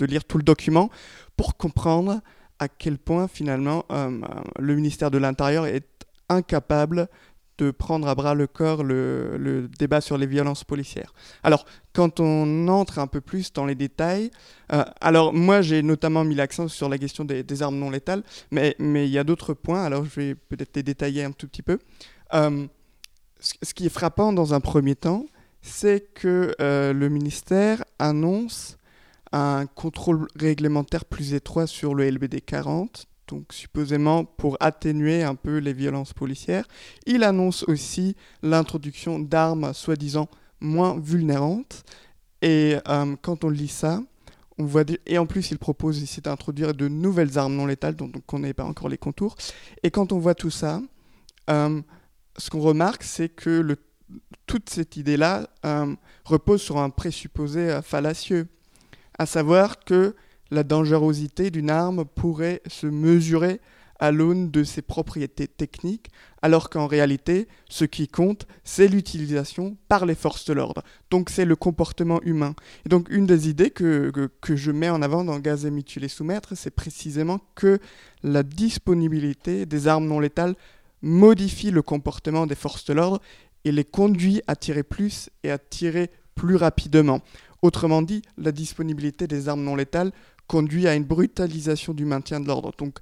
lire 0.01 0.25
tout 0.25 0.37
le 0.37 0.43
document 0.43 0.89
pour 1.37 1.57
comprendre 1.57 2.21
à 2.59 2.67
quel 2.67 2.97
point 2.97 3.27
finalement 3.27 3.85
euh, 3.91 4.19
le 4.57 4.75
ministère 4.75 5.11
de 5.11 5.17
l'Intérieur 5.17 5.65
est 5.65 5.87
incapable 6.29 7.07
de 7.57 7.71
prendre 7.71 8.07
à 8.07 8.15
bras 8.15 8.33
le 8.33 8.47
corps 8.47 8.83
le, 8.83 9.69
débat 9.77 10.01
sur 10.01 10.17
les 10.17 10.25
violences 10.25 10.63
policières. 10.63 11.13
Alors, 11.43 11.65
quand 11.93 12.19
on 12.19 12.67
entre 12.67 12.99
un 12.99 13.07
peu 13.07 13.21
plus 13.21 13.53
dans 13.53 13.65
les 13.65 13.75
détails, 13.75 14.31
euh, 14.71 14.83
alors 14.99 15.33
moi 15.33 15.61
j'ai 15.61 15.83
notamment 15.83 16.23
mis 16.23 16.35
l'accent 16.35 16.67
sur 16.67 16.89
la 16.89 16.97
question 16.97 17.23
des, 17.23 17.61
armes 17.61 17.77
non 17.77 17.89
létales, 17.89 18.23
mais, 18.51 18.75
il 18.79 19.09
y 19.09 19.17
a 19.17 19.23
d'autres 19.23 19.53
points, 19.53 19.83
alors 19.83 20.03
je 20.05 20.19
vais 20.19 20.35
peut-être 20.35 20.75
les 20.75 20.83
détailler 20.83 21.23
un 21.23 21.31
tout 21.31 21.47
petit 21.47 21.61
peu. 21.61 21.79
Euh, 22.33 22.65
ce, 23.39 23.73
qui 23.73 23.85
est 23.85 23.89
frappant 23.89 24.33
dans 24.33 24.53
un 24.53 24.59
premier 24.59 24.95
temps, 24.95 25.25
c'est 25.61 26.13
que 26.13 26.55
euh, 26.59 26.93
le 26.93 27.09
ministère 27.09 27.83
annonce 27.99 28.77
un 29.31 29.65
contrôle 29.65 30.27
réglementaire 30.35 31.05
plus 31.05 31.33
étroit 31.33 31.67
sur 31.67 31.95
le 31.95 32.09
LBD 32.09 32.41
40, 32.41 33.07
donc 33.27 33.53
supposément 33.53 34.25
pour 34.25 34.57
atténuer 34.59 35.23
un 35.23 35.35
peu 35.35 35.57
les 35.57 35.73
violences 35.73 36.13
policières. 36.13 36.67
Il 37.05 37.23
annonce 37.23 37.63
aussi 37.63 38.15
l'introduction 38.41 39.19
d'armes 39.19 39.73
soi-disant 39.73 40.27
moins 40.63 40.99
vulnérantes. 40.99 41.83
Et 42.41 42.77
euh, 42.87 43.15
quand 43.21 43.43
on 43.43 43.49
lit 43.49 43.67
ça, 43.67 44.01
on 44.57 44.65
voit 44.65 44.83
et 45.05 45.17
en 45.17 45.25
plus 45.25 45.51
il 45.51 45.57
propose 45.57 46.01
ici 46.01 46.21
d'introduire 46.21 46.73
de 46.73 46.87
nouvelles 46.87 47.37
armes 47.37 47.55
non 47.55 47.65
létales 47.65 47.95
dont 47.95 48.11
on 48.13 48.17
ne 48.17 48.21
connaît 48.21 48.53
pas 48.53 48.65
encore 48.65 48.89
les 48.89 48.97
contours. 48.97 49.35
Et 49.83 49.91
quand 49.91 50.11
on 50.11 50.19
voit 50.19 50.35
tout 50.35 50.49
ça, 50.49 50.81
euh, 51.49 51.81
ce 52.37 52.49
qu'on 52.49 52.61
remarque, 52.61 53.03
c'est 53.03 53.29
que 53.29 53.77
toute 54.47 54.69
cette 54.69 54.97
idée-là 54.97 55.47
euh, 55.65 55.95
repose 56.25 56.61
sur 56.61 56.77
un 56.77 56.89
présupposé 56.89 57.79
fallacieux, 57.83 58.47
à 59.17 59.25
savoir 59.25 59.79
que 59.83 60.15
la 60.51 60.63
dangerosité 60.63 61.49
d'une 61.49 61.69
arme 61.69 62.05
pourrait 62.05 62.61
se 62.67 62.87
mesurer 62.87 63.59
à 63.99 64.11
l'aune 64.11 64.51
de 64.51 64.63
ses 64.63 64.81
propriétés 64.81 65.47
techniques, 65.47 66.09
alors 66.41 66.69
qu'en 66.69 66.87
réalité, 66.87 67.47
ce 67.69 67.85
qui 67.85 68.07
compte, 68.07 68.45
c'est 68.63 68.87
l'utilisation 68.87 69.77
par 69.87 70.05
les 70.05 70.15
forces 70.15 70.45
de 70.45 70.53
l'ordre. 70.53 70.83
Donc 71.09 71.29
c'est 71.29 71.45
le 71.45 71.55
comportement 71.55 72.21
humain. 72.23 72.55
Et 72.85 72.89
donc 72.89 73.07
une 73.09 73.25
des 73.25 73.49
idées 73.49 73.69
que, 73.69 74.11
que, 74.41 74.55
je 74.55 74.71
mets 74.71 74.89
en 74.89 75.01
avant 75.01 75.23
dans 75.23 75.39
Gaz 75.39 75.65
et 75.65 75.71
mutilé 75.71 76.07
soumettre, 76.07 76.55
c'est 76.55 76.75
précisément 76.75 77.39
que 77.55 77.79
la 78.23 78.43
disponibilité 78.43 79.65
des 79.65 79.87
armes 79.87 80.07
non 80.07 80.19
létales 80.19 80.55
modifie 81.01 81.71
le 81.71 81.81
comportement 81.81 82.45
des 82.45 82.55
forces 82.55 82.85
de 82.85 82.93
l'ordre 82.93 83.21
et 83.65 83.71
les 83.71 83.85
conduit 83.85 84.41
à 84.47 84.55
tirer 84.55 84.83
plus 84.83 85.29
et 85.43 85.51
à 85.51 85.57
tirer 85.57 86.09
plus 86.35 86.55
rapidement. 86.55 87.21
Autrement 87.61 88.01
dit, 88.01 88.21
la 88.37 88.51
disponibilité 88.51 89.27
des 89.27 89.47
armes 89.47 89.63
non 89.63 89.75
létales 89.75 90.11
conduit 90.47 90.87
à 90.87 90.95
une 90.95 91.05
brutalisation 91.05 91.93
du 91.93 92.05
maintien 92.05 92.39
de 92.39 92.47
l'ordre. 92.47 92.73
Donc, 92.77 92.99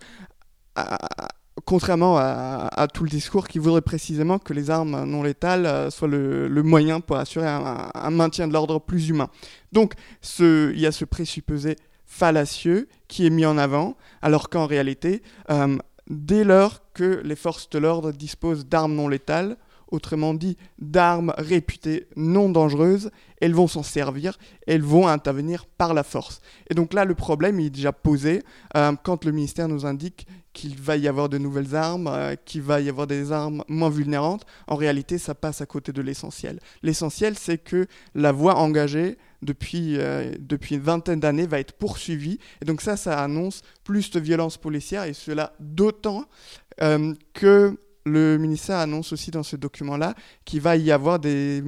contrairement 1.65 2.17
à, 2.17 2.87
tout 2.93 3.03
le 3.03 3.09
discours 3.09 3.47
qui 3.47 3.59
voudrait 3.59 3.81
précisément 3.81 4.39
que 4.39 4.53
les 4.53 4.69
armes 4.69 5.03
non 5.05 5.23
létales 5.23 5.65
euh, 5.65 5.89
soient 5.89 6.07
le, 6.07 6.63
moyen 6.63 6.99
pour 6.99 7.17
assurer 7.17 7.47
un, 7.47 8.09
maintien 8.09 8.47
de 8.47 8.53
l'ordre 8.53 8.79
plus 8.79 9.09
humain. 9.09 9.29
Donc, 9.71 9.93
il 10.39 10.79
y 10.79 10.85
a 10.85 10.91
ce 10.91 11.05
présupposé 11.05 11.75
fallacieux 12.05 12.89
qui 13.07 13.25
est 13.25 13.29
mis 13.29 13.45
en 13.45 13.57
avant, 13.57 13.95
alors 14.21 14.49
qu'en 14.49 14.65
réalité, 14.65 15.21
euh, 15.49 15.77
dès 16.09 16.43
lors 16.43 16.81
que 16.93 17.21
les 17.23 17.35
forces 17.35 17.69
de 17.69 17.79
l'ordre 17.79 18.11
disposent 18.11 18.65
d'armes 18.65 18.95
non 18.95 19.07
létales, 19.07 19.57
autrement 19.91 20.33
dit 20.33 20.57
d'armes 20.79 21.33
réputées 21.37 22.07
non 22.15 22.49
dangereuses, 22.49 23.11
elles 23.41 23.53
vont 23.53 23.67
s'en 23.67 23.83
servir, 23.83 24.37
elles 24.67 24.81
vont 24.81 25.07
intervenir 25.07 25.65
par 25.65 25.93
la 25.93 26.03
force. 26.03 26.41
Et 26.69 26.75
donc 26.75 26.93
là, 26.93 27.05
le 27.05 27.15
problème 27.15 27.59
est 27.59 27.69
déjà 27.69 27.91
posé 27.91 28.43
euh, 28.77 28.93
quand 29.03 29.25
le 29.25 29.31
ministère 29.31 29.67
nous 29.67 29.85
indique 29.85 30.27
qu'il 30.53 30.75
va 30.77 30.97
y 30.97 31.07
avoir 31.07 31.27
de 31.29 31.37
nouvelles 31.37 31.75
armes, 31.75 32.07
euh, 32.07 32.35
qu'il 32.45 32.61
va 32.61 32.81
y 32.81 32.89
avoir 32.89 33.07
des 33.07 33.31
armes 33.31 33.63
moins 33.67 33.89
vulnérantes. 33.89 34.45
En 34.67 34.75
réalité, 34.75 35.17
ça 35.17 35.33
passe 35.33 35.61
à 35.61 35.65
côté 35.65 35.91
de 35.91 36.01
l'essentiel. 36.01 36.59
L'essentiel, 36.83 37.37
c'est 37.37 37.57
que 37.57 37.87
la 38.15 38.31
voie 38.31 38.55
engagée 38.55 39.17
depuis, 39.41 39.97
euh, 39.97 40.33
une 40.69 40.79
vingtaine 40.79 41.19
d'années 41.19 41.47
va 41.47 41.59
être 41.59 41.73
poursuivie. 41.73 42.37
Et 42.61 42.65
donc 42.65 42.81
ça, 42.81 42.95
ça 42.95 43.21
annonce 43.21 43.63
plus 43.83 44.11
de 44.11 44.19
violence 44.19 44.57
policière, 44.57 45.05
et 45.05 45.13
cela 45.13 45.53
d'autant 45.59 46.25
que 47.33 47.77
le 48.05 48.37
ministère 48.37 48.77
annonce 48.77 49.13
aussi 49.13 49.31
dans 49.31 49.43
ce 49.43 49.55
document-là 49.55 50.15
qu'il 50.45 50.61
va 50.61 50.75
y 50.75 50.91
avoir 50.91 51.19
des, 51.19 51.61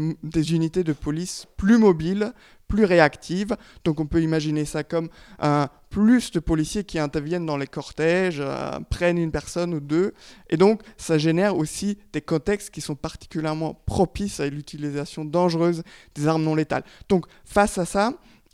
unités 0.52 0.84
de 0.84 0.94
police 0.94 1.46
plus 1.58 1.78
mobiles, 1.78 2.34
plus 2.68 2.86
réactives. 2.86 3.56
Donc 3.84 4.00
on 4.00 4.06
peut 4.06 4.22
imaginer 4.22 4.66
ça 4.66 4.84
comme 4.84 5.10
un 5.40 5.70
plus 5.90 6.32
de 6.32 6.40
policiers 6.40 6.84
qui 6.84 6.98
interviennent 6.98 7.46
dans 7.46 7.58
les 7.58 7.68
cortèges, 7.68 8.40
euh, 8.40 8.80
prennent 8.90 9.20
une 9.20 9.32
personne 9.32 9.76
ou 9.76 9.80
deux. 9.80 10.14
Et 10.50 10.58
donc 10.58 10.82
ça 10.98 11.18
génère 11.18 11.56
aussi 11.56 12.00
des 12.14 12.22
contextes 12.22 12.72
qui 12.72 12.82
sont 12.82 12.96
particulièrement 12.96 13.76
propices 13.86 14.40
à 14.40 14.48
l'utilisation 14.48 15.26
dangereuse 15.26 15.84
des 16.16 16.28
armes 16.28 16.44
non 16.44 16.56
létales. 16.56 16.84
Donc 17.10 17.26
face 17.46 17.78
à 17.78 17.86
ça, 17.86 18.14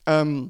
euh, 0.09 0.43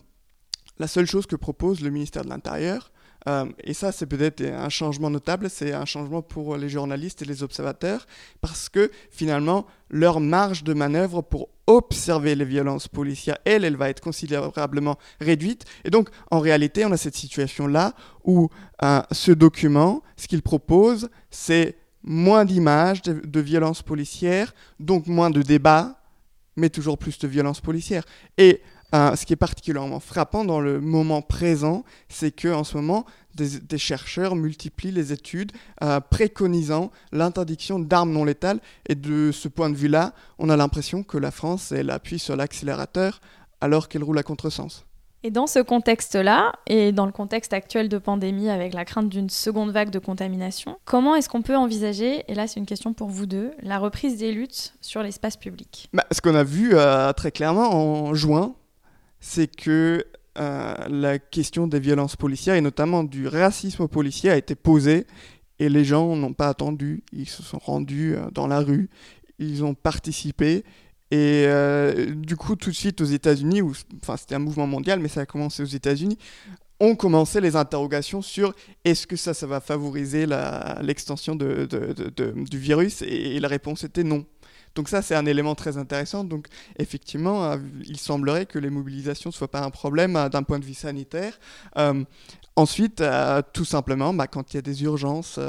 la 0.80 0.88
seule 0.88 1.06
chose 1.06 1.28
que 1.28 1.36
propose 1.36 1.82
le 1.82 1.92
ministère 1.92 2.24
de 2.24 2.30
l'Intérieur, 2.30 2.92
euh, 3.30 3.46
et 3.64 3.74
ça, 3.74 3.92
c'est 3.92 4.06
peut-être 4.08 4.42
un 4.42 4.70
changement 4.70 5.10
notable, 5.10 5.50
c'est 5.50 5.74
un 5.74 5.86
changement 5.86 6.22
pour 6.22 6.58
les 6.58 6.70
journalistes 6.70 7.22
et 7.22 7.26
les 7.26 7.44
observateurs, 7.44 8.08
parce 8.42 8.70
que 8.70 8.90
finalement, 9.12 9.68
leur 9.90 10.20
marge 10.20 10.64
de 10.64 10.74
manœuvre 10.74 11.22
pour 11.22 11.50
observer 11.68 12.34
les 12.34 12.46
violences 12.46 12.88
policières, 12.88 13.38
elle, 13.46 13.64
elle 13.64 13.76
va 13.76 13.90
être 13.90 14.02
considérablement 14.02 14.98
réduite. 15.22 15.66
Et 15.86 15.92
donc, 15.92 16.10
en 16.32 16.40
réalité, 16.40 16.86
on 16.86 16.92
a 16.92 16.98
cette 16.98 17.16
situation-là 17.16 17.94
où 18.24 18.50
euh, 18.84 19.02
ce 19.12 19.32
document, 19.32 20.02
ce 20.18 20.28
qu'il 20.28 20.42
propose, 20.42 21.10
c'est 21.30 21.78
moins 22.02 22.46
d'images 22.46 23.04
de, 23.04 23.14
de 23.14 23.40
violences 23.40 23.84
policières, 23.84 24.56
donc 24.80 25.06
moins 25.06 25.30
de 25.30 25.44
débats, 25.44 26.02
mais 26.56 26.70
toujours 26.70 26.98
plus 26.98 27.20
de 27.20 27.28
violences 27.28 27.62
policières. 27.62 28.06
Et 28.38 28.62
euh, 28.94 29.16
ce 29.16 29.26
qui 29.26 29.34
est 29.34 29.38
particulièrement 29.38 30.00
frappant 30.00 30.46
dans 30.46 30.60
le 30.60 30.80
moment 30.80 31.22
présent, 31.22 31.84
c'est 32.08 32.32
que 32.32 32.48
en 32.48 32.64
ce 32.64 32.76
moment, 32.78 33.06
des, 33.36 33.78
chercheurs 33.78 34.36
multiplient 34.36 34.92
les 34.92 35.14
études 35.14 35.52
euh, 35.84 36.00
préconisant 36.00 36.92
l'interdiction 37.12 37.80
d'armes 37.80 38.12
non 38.12 38.26
létales. 38.26 38.60
Et 38.88 38.96
de 38.96 39.32
ce 39.32 39.48
point 39.48 39.70
de 39.70 39.76
vue-là, 39.76 40.14
on 40.40 40.50
a 40.50 40.58
l'impression 40.58 41.04
que 41.04 41.18
la 41.18 41.32
France, 41.32 41.72
elle 41.72 41.90
appuie 41.90 42.20
sur 42.20 42.36
l'accélérateur 42.36 43.22
alors 43.62 43.90
qu'elle 43.90 44.04
roule 44.04 44.18
à 44.18 44.24
contresens. 44.24 44.86
Et 45.22 45.32
dans 45.32 45.48
ce 45.48 45.60
contexte-là, 45.60 46.54
et 46.66 46.94
dans 46.94 47.06
le 47.06 47.12
contexte 47.12 47.52
actuel 47.52 47.90
de 47.90 47.98
pandémie 47.98 48.50
avec 48.50 48.74
la 48.74 48.86
crainte 48.86 49.10
d'une 49.10 49.30
seconde 49.30 49.72
vague 49.72 49.90
de 49.90 50.00
contamination, 50.00 50.78
comment 50.86 51.14
est-ce 51.14 51.28
qu'on 51.28 51.42
peut 51.42 51.58
envisager, 51.58 52.24
et 52.30 52.34
là 52.34 52.48
c'est 52.48 52.58
une 52.58 52.66
question 52.66 52.94
pour 52.94 53.10
vous 53.10 53.26
deux, 53.26 53.52
la 53.62 53.80
reprise 53.80 54.16
des 54.18 54.32
luttes 54.32 54.76
sur 54.80 55.04
l'espace 55.04 55.36
public? 55.36 55.90
Bah, 55.92 56.06
Ce 56.12 56.22
qu'on 56.22 56.36
a 56.36 56.46
vu 56.46 56.72
euh, 56.74 57.12
très 57.12 57.32
clairement 57.32 57.70
en 57.74 58.14
juin, 58.14 58.56
c'est 59.20 59.54
que 59.54 60.06
euh, 60.38 60.76
la 60.88 61.20
question 61.20 61.68
des 61.68 61.80
violences 61.80 62.16
policières 62.16 62.56
et 62.56 62.62
notamment 62.62 63.04
du 63.04 63.28
racisme 63.28 63.88
policier 63.88 64.30
a 64.30 64.38
été 64.38 64.56
posée 64.56 65.06
et 65.60 65.68
les 65.68 65.84
gens 65.84 66.16
n'ont 66.16 66.34
pas 66.34 66.48
attendu, 66.48 67.04
ils 67.12 67.28
se 67.28 67.44
sont 67.44 67.60
rendus 67.60 68.16
euh, 68.16 68.30
dans 68.32 68.48
la 68.48 68.60
rue, 68.60 68.90
ils 69.40 69.64
ont 69.64 69.74
participé 69.74 70.64
et 71.12 71.46
euh, 71.48 72.14
du 72.14 72.36
coup, 72.36 72.56
tout 72.56 72.70
de 72.70 72.76
suite 72.76 73.02
aux 73.02 73.06
États-Unis, 73.06 73.62
enfin 74.02 74.16
c'était 74.16 74.36
un 74.36 74.40
mouvement 74.40 74.68
mondial, 74.68 75.00
mais 75.00 75.08
ça 75.08 75.22
a 75.22 75.26
commencé 75.26 75.64
aux 75.64 75.68
États-Unis, 75.68 76.18
ont 76.80 76.96
commencé 76.96 77.42
les 77.42 77.56
interrogations 77.56 78.22
sur 78.22 78.54
est-ce 78.86 79.08
que 79.08 79.16
ça, 79.16 79.34
ça 79.34 79.48
va 79.48 79.60
favoriser 79.60 80.26
l'extension 80.82 81.36
du 81.36 82.58
virus 82.58 83.02
et, 83.02 83.40
la 83.40 83.48
réponse 83.48 83.84
était 83.84 84.04
non. 84.04 84.26
Donc 84.80 84.88
ça, 84.88 85.02
c'est 85.02 85.14
un 85.14 85.26
élément 85.26 85.56
très 85.56 85.78
intéressant. 85.78 86.24
Donc 86.24 86.48
effectivement, 86.78 87.44
euh, 87.44 87.58
il 87.84 87.98
semblerait 87.98 88.46
que 88.46 88.58
les 88.58 88.70
mobilisations 88.70 89.30
ne 89.30 89.34
soient 89.34 89.52
pas 89.52 89.62
un 89.62 89.72
problème 89.72 90.16
euh, 90.16 90.30
d'un 90.30 90.42
point 90.42 90.58
de 90.58 90.64
vue 90.64 90.74
sanitaire. 90.74 91.38
Ensuite, 92.56 93.00
euh, 93.00 93.42
tout 93.54 93.64
simplement, 93.64 94.14
bah, 94.14 94.28
quand 94.28 94.54
il 94.54 94.58
y 94.58 94.60
a 94.60 94.62
des 94.62 94.84
urgences, 94.84 95.40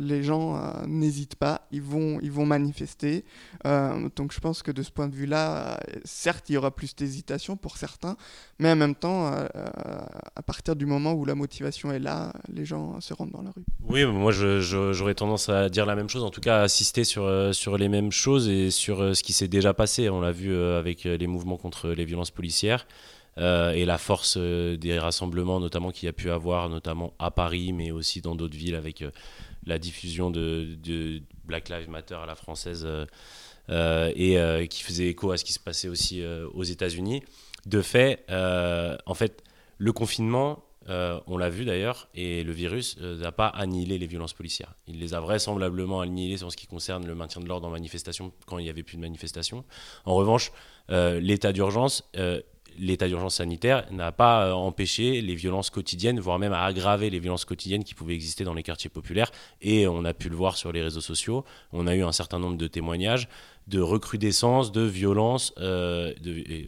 les 0.00 0.22
gens 0.22 0.72
n'hésitent 0.86 1.34
pas, 1.34 1.66
ils 1.72 1.82
vont, 1.82 2.20
ils 2.22 2.30
vont 2.30 2.46
manifester. 2.46 3.24
donc 3.64 4.32
je 4.32 4.38
pense 4.38 4.62
que 4.62 4.70
de 4.70 4.84
ce 4.84 4.92
point 4.92 5.08
de 5.08 5.16
vue-là, 5.16 5.80
certes, 6.04 6.48
il 6.48 6.52
y 6.52 6.56
aura 6.56 6.70
plus 6.70 6.94
d'hésitation 6.94 7.56
pour 7.56 7.76
certains, 7.76 8.16
mais 8.60 8.70
en 8.70 8.76
même 8.76 8.94
temps, 8.94 9.32
à 9.32 10.42
partir 10.42 10.76
du 10.76 10.86
moment 10.86 11.12
où 11.12 11.24
la 11.24 11.34
motivation 11.34 11.90
est 11.90 11.98
là, 11.98 12.32
les 12.52 12.64
gens 12.64 13.00
se 13.00 13.14
rendent 13.14 13.32
dans 13.32 13.42
la 13.42 13.50
rue. 13.50 13.64
Oui, 13.88 14.04
moi 14.04 14.30
j'aurais 14.30 15.16
tendance 15.16 15.48
à 15.48 15.68
dire 15.68 15.86
la 15.86 15.96
même 15.96 16.08
chose, 16.08 16.22
en 16.22 16.30
tout 16.30 16.40
cas 16.40 16.60
à 16.60 16.62
assister 16.62 17.02
sur, 17.02 17.52
sur 17.52 17.78
les 17.78 17.88
mêmes 17.88 18.12
choses 18.12 18.48
et 18.48 18.70
ce 18.86 19.22
qui 19.22 19.32
s'est 19.32 19.48
déjà 19.48 19.74
passé. 19.74 20.08
On 20.08 20.20
l'a 20.20 20.32
vu 20.32 20.54
avec 20.54 21.04
les 21.04 21.26
mouvements 21.26 21.56
contre 21.56 21.88
les 21.88 22.04
violences 22.04 22.30
policières. 22.30 22.86
Euh, 23.38 23.72
et 23.72 23.84
la 23.84 23.96
force 23.96 24.36
euh, 24.38 24.76
des 24.76 24.98
rassemblements, 24.98 25.60
notamment 25.60 25.92
qu'il 25.92 26.06
y 26.06 26.08
a 26.08 26.12
pu 26.12 26.30
avoir, 26.30 26.68
notamment 26.68 27.14
à 27.18 27.30
Paris, 27.30 27.72
mais 27.72 27.90
aussi 27.90 28.20
dans 28.20 28.34
d'autres 28.34 28.56
villes, 28.56 28.74
avec 28.74 29.02
euh, 29.02 29.10
la 29.64 29.78
diffusion 29.78 30.30
de, 30.30 31.22
Black 31.44 31.68
Lives 31.68 31.88
Matter 31.88 32.16
à 32.16 32.26
la 32.26 32.34
française, 32.34 32.86
et 33.68 34.68
qui 34.68 34.82
faisait 34.82 35.06
écho 35.06 35.32
à 35.32 35.36
ce 35.36 35.44
qui 35.44 35.52
se 35.52 35.58
passait 35.58 35.88
aussi 35.88 36.22
aux 36.54 36.62
États-Unis. 36.62 37.22
De 37.66 37.82
fait, 37.82 38.24
en 38.30 39.14
fait, 39.14 39.42
le 39.78 39.92
confinement, 39.92 40.64
on 40.90 41.38
l'a 41.38 41.48
vu 41.48 41.64
d'ailleurs, 41.64 42.08
et 42.14 42.42
le 42.42 42.52
virus 42.52 42.98
n'a 42.98 43.32
pas 43.32 43.46
annihilé 43.46 43.96
les 43.96 44.06
violences 44.06 44.34
policières. 44.34 44.74
Il 44.86 44.98
les 44.98 45.14
a 45.14 45.20
vraisemblablement 45.20 46.00
annihilées 46.00 46.42
en 46.42 46.50
ce 46.50 46.56
qui 46.56 46.66
concerne 46.66 47.06
le 47.06 47.14
maintien 47.14 47.40
de 47.40 47.46
l'ordre 47.46 47.68
en 47.68 47.70
manifestation 47.70 48.32
quand 48.46 48.58
il 48.58 48.64
n'y 48.64 48.70
avait 48.70 48.82
plus 48.82 48.96
de 48.96 49.02
manifestation. 49.02 49.64
En 50.04 50.14
revanche, 50.14 50.52
l'état 50.88 51.52
d'urgence 51.52 52.10
l'état 52.80 53.06
d'urgence 53.06 53.36
sanitaire 53.36 53.86
n'a 53.92 54.10
pas 54.10 54.46
euh, 54.46 54.52
empêché 54.52 55.20
les 55.20 55.34
violences 55.34 55.70
quotidiennes, 55.70 56.18
voire 56.18 56.38
même 56.38 56.52
à 56.52 56.64
aggraver 56.64 57.10
les 57.10 57.18
violences 57.18 57.44
quotidiennes 57.44 57.84
qui 57.84 57.94
pouvaient 57.94 58.14
exister 58.14 58.42
dans 58.42 58.54
les 58.54 58.62
quartiers 58.62 58.90
populaires. 58.90 59.30
Et 59.60 59.86
on 59.86 60.04
a 60.04 60.14
pu 60.14 60.28
le 60.28 60.36
voir 60.36 60.56
sur 60.56 60.72
les 60.72 60.82
réseaux 60.82 61.00
sociaux. 61.00 61.44
On 61.72 61.86
a 61.86 61.94
eu 61.94 62.02
un 62.02 62.12
certain 62.12 62.38
nombre 62.38 62.56
de 62.56 62.66
témoignages 62.66 63.28
de 63.68 63.80
recrudescence, 63.80 64.72
de 64.72 64.80
violence, 64.80 65.54
euh, 65.58 66.12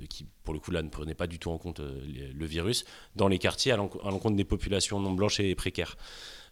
qui 0.08 0.26
pour 0.44 0.54
le 0.54 0.60
coup 0.60 0.70
là 0.70 0.82
ne 0.82 0.88
prenait 0.88 1.14
pas 1.14 1.26
du 1.26 1.40
tout 1.40 1.50
en 1.50 1.58
compte 1.58 1.80
euh, 1.80 2.00
le 2.32 2.46
virus, 2.46 2.84
dans 3.16 3.26
les 3.26 3.38
quartiers 3.38 3.72
à 3.72 3.76
l'encontre 3.76 4.36
des 4.36 4.44
populations 4.44 5.00
non 5.00 5.10
blanches 5.10 5.40
et 5.40 5.54
précaires. 5.56 5.96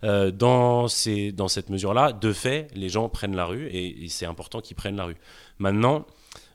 dans, 0.03 0.89
cette 0.89 1.71
mesure-là, 1.71 2.13
de 2.13 2.33
fait, 2.33 2.69
les 2.75 2.89
gens 2.89 3.09
prennent 3.09 3.37
la 3.37 3.45
rue 3.45 3.69
et 3.69 4.09
c'est 4.09 4.27
important 4.27 4.61
qu'ils 4.61 4.77
prennent 4.77 4.97
la 4.97 5.05
rue. 5.05 5.17
Maintenant, 5.59 6.07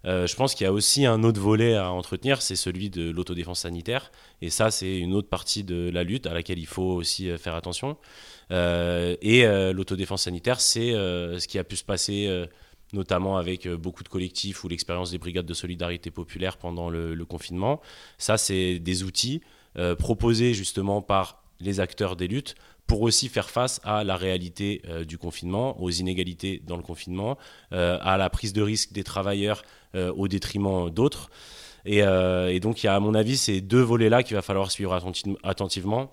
euh, 0.06 0.28
je 0.28 0.36
pense 0.36 0.54
qu'il 0.54 0.66
y 0.66 0.68
a 0.68 0.74
aussi 0.74 1.06
un 1.06 1.24
autre 1.24 1.42
volet 1.42 1.76
à 1.76 1.92
entretenir, 1.92 2.42
c'est 2.42 2.56
celui 2.56 2.90
de 2.90 3.10
l'autodéfense 3.10 3.62
sanitaire. 3.62 4.12
Et 4.42 4.50
ça, 4.50 4.70
c'est 4.72 4.98
une 4.98 5.14
autre 5.14 5.30
partie 5.30 5.64
de 5.64 5.90
la 5.92 6.04
lutte 6.04 6.28
à 6.28 6.34
laquelle 6.34 6.60
il 6.60 6.68
faut 6.68 6.84
aussi 6.84 7.30
euh, 7.30 7.38
faire 7.38 7.56
attention. 7.56 7.98
Euh, 8.52 9.16
et 9.22 9.46
l'autodéfense 9.74 10.24
sanitaire, 10.24 10.62
c'est 10.62 10.92
ce 10.92 11.48
qui 11.48 11.58
a 11.58 11.64
pu 11.64 11.76
se 11.76 11.84
passer 11.84 12.46
notamment 12.94 13.38
avec 13.38 13.68
beaucoup 13.68 14.04
de 14.04 14.10
collectifs 14.10 14.64
ou 14.64 14.68
l'expérience 14.68 15.10
des 15.10 15.18
brigades 15.18 15.48
de 15.48 15.54
solidarité 15.56 16.12
populaire 16.12 16.58
pendant 16.58 16.90
le, 16.90 17.16
le 17.16 17.26
confinement. 17.26 17.82
Ça, 18.20 18.38
c'est 18.38 18.78
des 18.78 19.04
outils 19.04 19.42
proposés 19.98 20.54
justement 20.54 21.02
par 21.02 21.44
les 21.60 21.80
acteurs 21.80 22.16
des 22.16 22.28
luttes 22.28 22.56
pour 22.88 23.02
aussi 23.02 23.30
faire 23.30 23.50
face 23.50 23.82
à 23.84 24.04
la 24.04 24.16
réalité 24.16 24.82
euh, 24.88 25.04
du 25.04 25.18
confinement, 25.18 25.82
aux 25.82 25.90
inégalités 25.90 26.62
dans 26.66 26.78
le 26.78 26.84
confinement, 26.84 27.38
euh, 27.74 27.98
à 28.02 28.18
la 28.18 28.30
prise 28.30 28.54
de 28.54 28.62
risque 28.62 28.94
des 28.94 29.04
travailleurs 29.04 29.64
euh, 29.96 30.14
au 30.14 30.28
détriment 30.28 30.90
d'autres. 30.90 31.30
Et, 31.88 32.02
donc, 32.62 32.82
il 32.82 32.88
y 32.88 32.90
a, 32.90 32.96
à 32.96 33.00
mon 33.00 33.14
avis, 33.14 33.38
ces 33.38 33.62
deux 33.62 33.82
volets-là 33.82 34.24
qu'il 34.24 34.36
va 34.36 34.42
falloir 34.42 34.72
suivre 34.72 35.00
attentivement. 35.44 36.12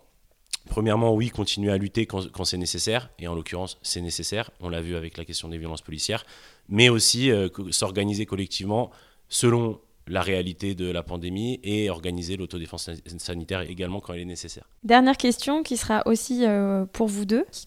Premièrement, 0.68 1.14
oui, 1.14 1.30
continuer 1.30 1.72
à 1.72 1.78
lutter 1.78 2.04
quand, 2.04 2.30
quand 2.30 2.44
c'est 2.44 2.58
nécessaire, 2.58 3.08
et 3.18 3.26
en 3.26 3.34
l'occurrence, 3.34 3.78
c'est 3.80 4.02
nécessaire, 4.02 4.50
on 4.60 4.68
l'a 4.68 4.82
vu 4.82 4.96
avec 4.96 5.16
la 5.16 5.24
question 5.24 5.48
des 5.48 5.56
violences 5.56 5.80
policières, 5.80 6.26
mais 6.68 6.90
aussi 6.90 7.30
s'organiser 7.70 8.26
collectivement 8.26 8.90
selon 9.30 9.80
la 10.08 10.20
réalité 10.20 10.74
de 10.74 10.90
la 10.90 11.02
pandémie 11.02 11.60
et 11.62 11.90
organiser 11.90 12.36
l'autodéfense 12.36 12.90
sanitaire 13.18 13.62
également 13.62 14.00
quand 14.00 14.12
elle 14.14 14.20
est 14.20 14.24
nécessaire. 14.24 14.68
Dernière 14.82 15.16
question 15.16 15.62
qui 15.62 15.76
sera 15.76 16.02
aussi 16.06 16.44
euh, 16.44 16.84
pour 16.92 17.06
vous 17.06 17.24
deux, 17.24 17.44
qui 17.52 17.66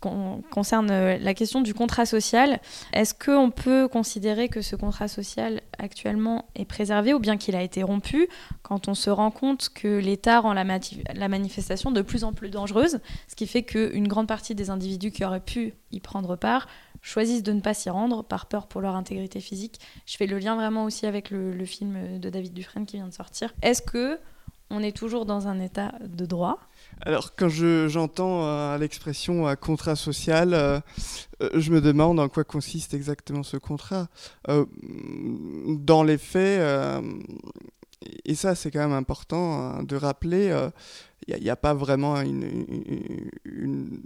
concerne 0.51 0.91
euh, 0.91 1.17
la 1.17 1.33
question 1.33 1.61
du 1.61 1.73
contrat 1.73 2.05
social. 2.05 2.59
Est-ce 2.93 3.13
qu'on 3.13 3.51
peut 3.51 3.87
considérer 3.87 4.49
que 4.49 4.61
ce 4.61 4.75
contrat 4.75 5.07
social 5.07 5.61
actuellement 5.77 6.45
est 6.55 6.65
préservé 6.65 7.13
ou 7.13 7.19
bien 7.19 7.37
qu'il 7.37 7.55
a 7.55 7.61
été 7.61 7.83
rompu 7.83 8.27
quand 8.63 8.87
on 8.87 8.93
se 8.93 9.09
rend 9.09 9.31
compte 9.31 9.69
que 9.69 9.99
l'État 9.99 10.39
rend 10.41 10.53
la, 10.53 10.65
la 11.13 11.27
manifestation 11.27 11.91
de 11.91 12.01
plus 12.01 12.23
en 12.23 12.33
plus 12.33 12.49
dangereuse, 12.49 12.99
ce 13.27 13.35
qui 13.35 13.47
fait 13.47 13.63
qu'une 13.63 14.07
grande 14.07 14.27
partie 14.27 14.55
des 14.55 14.69
individus 14.69 15.11
qui 15.11 15.23
auraient 15.23 15.39
pu 15.39 15.73
y 15.91 15.99
prendre 15.99 16.35
part 16.35 16.67
choisissent 17.05 17.43
de 17.43 17.53
ne 17.53 17.61
pas 17.61 17.73
s'y 17.73 17.89
rendre 17.89 18.23
par 18.23 18.47
peur 18.47 18.67
pour 18.67 18.81
leur 18.81 18.95
intégrité 18.95 19.39
physique. 19.39 19.79
Je 20.05 20.17
fais 20.17 20.25
le 20.25 20.39
lien 20.39 20.55
vraiment 20.55 20.85
aussi 20.85 21.05
avec 21.05 21.29
le, 21.29 21.65
film 21.65 22.19
de 22.19 22.29
David 22.29 22.53
Dufresne 22.53 22.85
qui 22.85 22.97
vient 22.97 23.07
de 23.07 23.13
sortir. 23.13 23.53
Est-ce 23.61 23.81
que 23.81 24.19
on 24.71 24.81
est 24.81 24.95
toujours 24.95 25.27
dans 25.27 25.47
un 25.47 25.59
état 25.59 25.93
de 26.03 26.25
droit? 26.25 26.59
Alors, 27.01 27.35
quand 27.35 27.49
j'entends 27.49 28.43
euh, 28.43 28.77
l'expression 28.79 29.47
euh, 29.47 29.53
contrat 29.53 29.95
social, 29.95 30.55
euh, 30.55 30.79
je 31.53 31.71
me 31.71 31.79
demande 31.79 32.19
en 32.19 32.27
quoi 32.27 32.43
consiste 32.43 32.95
exactement 32.95 33.43
ce 33.43 33.57
contrat. 33.57 34.07
dans 34.47 36.03
les 36.03 36.17
faits, 36.17 37.03
et 38.23 38.35
ça 38.35 38.55
c'est 38.55 38.71
quand 38.71 38.79
même 38.79 38.93
important 38.93 39.83
de 39.83 39.95
rappeler, 39.95 40.69
il 41.27 41.41
n'y 41.41 41.49
a, 41.49 41.55
pas 41.55 41.73
vraiment 41.73 42.19
une, 42.21 44.01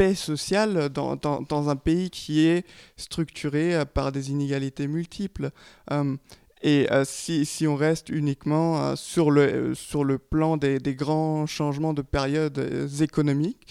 paix 0.00 0.14
sociale 0.14 0.88
dans, 0.88 1.68
un 1.68 1.76
pays 1.76 2.08
qui 2.08 2.46
est 2.46 2.64
structuré 2.96 3.74
euh, 3.74 3.84
par 3.84 4.12
des 4.12 4.30
inégalités 4.30 4.86
multiples. 4.86 5.50
Euh, 5.90 6.16
et 6.62 6.90
euh, 6.90 7.04
si, 7.04 7.44
si, 7.44 7.66
on 7.66 7.76
reste 7.76 8.08
uniquement 8.08 8.96
sur, 8.96 9.30
le, 9.30 9.74
sur 9.74 10.04
le 10.04 10.16
plan 10.16 10.56
des, 10.56 10.78
des, 10.78 10.94
grands 10.94 11.44
changements 11.44 11.92
de 11.92 12.00
période 12.00 12.88
économiques, 13.02 13.66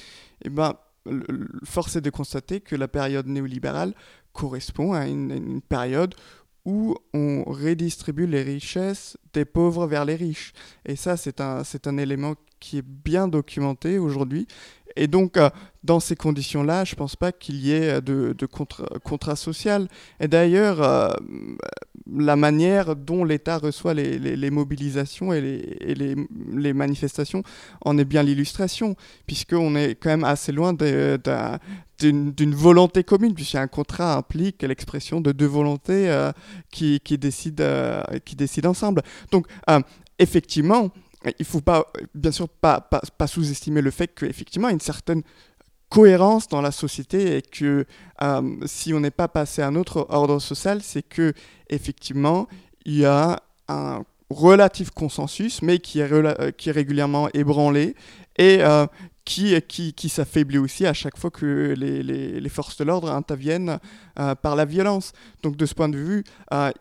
eh 0.45 0.49
ben, 0.49 0.75
force 1.63 1.95
est 1.95 2.01
de 2.01 2.11
constater 2.11 2.61
que 2.61 2.75
la 2.75 2.87
période 2.87 3.25
néolibérale 3.25 3.95
correspond 4.31 4.93
à 4.93 5.07
une, 5.07 5.31
une 5.31 5.61
période 5.61 6.13
où 6.63 6.93
on 7.15 7.43
redistribue 7.43 8.27
les 8.27 8.43
richesses 8.43 9.17
des 9.33 9.45
pauvres 9.45 9.87
vers 9.87 10.05
les 10.05 10.15
riches. 10.15 10.53
Et 10.85 10.95
ça, 10.95 11.17
c'est 11.17 11.41
un, 11.41 11.63
c'est 11.63 11.87
un 11.87 11.97
élément 11.97 12.35
qui 12.59 12.77
est 12.77 12.85
bien 12.85 13.27
documenté 13.27 13.97
aujourd'hui 13.97 14.47
et 14.95 15.07
donc, 15.07 15.37
euh, 15.37 15.49
dans 15.83 15.99
ces 15.99 16.15
conditions-là, 16.15 16.83
je 16.83 16.93
ne 16.93 16.97
pense 16.97 17.15
pas 17.15 17.31
qu'il 17.31 17.55
y 17.55 17.71
ait 17.71 18.01
de, 18.01 18.35
de 18.37 18.45
contrat, 18.45 19.35
social. 19.35 19.87
Et 20.19 20.27
d'ailleurs, 20.27 20.81
euh, 20.81 21.09
la 22.11 22.35
manière 22.35 22.95
dont 22.95 23.23
l'État 23.23 23.57
reçoit 23.57 23.93
les, 23.93 24.49
mobilisations 24.49 25.31
et, 25.31 25.41
les, 25.41 26.73
manifestations 26.73 27.43
en 27.81 27.97
est 27.97 28.05
bien 28.05 28.23
l'illustration, 28.23 28.95
puisqu'on 29.25 29.75
est 29.75 29.95
quand 29.95 30.09
même 30.09 30.23
assez 30.23 30.51
loin 30.51 30.73
d'une 30.73 32.55
volonté 32.55 33.03
commune, 33.03 33.33
puisqu'un 33.33 33.67
contrat 33.67 34.15
implique 34.15 34.63
l'expression 34.63 35.21
de 35.21 35.31
deux 35.31 35.45
volontés 35.45 36.09
euh, 36.09 36.31
qui 36.71 36.99
décident 37.17 38.69
ensemble. 38.69 39.01
Donc, 39.31 39.47
effectivement, 40.17 40.91
il 41.39 41.45
faut 41.45 41.61
pas, 41.61 41.85
bien 42.15 42.31
sûr, 42.31 42.47
pas, 42.49 42.87
sous-estimer 43.27 43.81
le 43.81 43.91
fait 43.91 44.07
qu'effectivement, 44.07 44.67
il 44.69 44.71
y 44.71 44.73
a 44.73 44.75
une 44.75 44.79
certaine 44.79 45.23
cohérence 45.89 46.47
dans 46.47 46.61
la 46.61 46.71
société 46.71 47.37
et 47.37 47.41
que 47.41 47.85
euh, 48.21 48.55
si 48.65 48.93
on 48.93 48.99
n'est 48.99 49.11
pas 49.11 49.27
passé 49.27 49.61
à 49.61 49.67
un 49.67 49.75
autre 49.75 50.05
ordre 50.09 50.39
social, 50.39 50.81
c'est 50.81 51.01
que 51.01 51.33
effectivement, 51.69 52.47
il 52.85 52.99
y 52.99 53.05
a 53.05 53.41
un 53.67 54.03
relatif 54.29 54.91
consensus, 54.91 55.61
mais 55.61 55.79
qui 55.79 55.99
est, 55.99 56.11
est 56.11 56.71
régulièrement 56.71 57.29
ébranlé 57.33 57.95
et 58.37 58.59
qui, 59.29 59.61
qui, 59.61 59.93
qui 59.93 60.09
s'affaiblit 60.09 60.57
aussi 60.57 60.87
à 60.87 60.93
chaque 60.93 61.15
fois 61.15 61.29
que 61.29 61.75
les, 61.77 62.01
les, 62.01 62.49
forces 62.49 62.77
de 62.77 62.83
l'ordre 62.83 63.11
interviennent 63.11 63.77
par 64.15 64.55
la 64.55 64.65
violence. 64.65 65.13
Donc 65.43 65.55
de 65.55 65.67
ce 65.67 65.75
point 65.75 65.87
de 65.87 65.97
vue, 65.97 66.23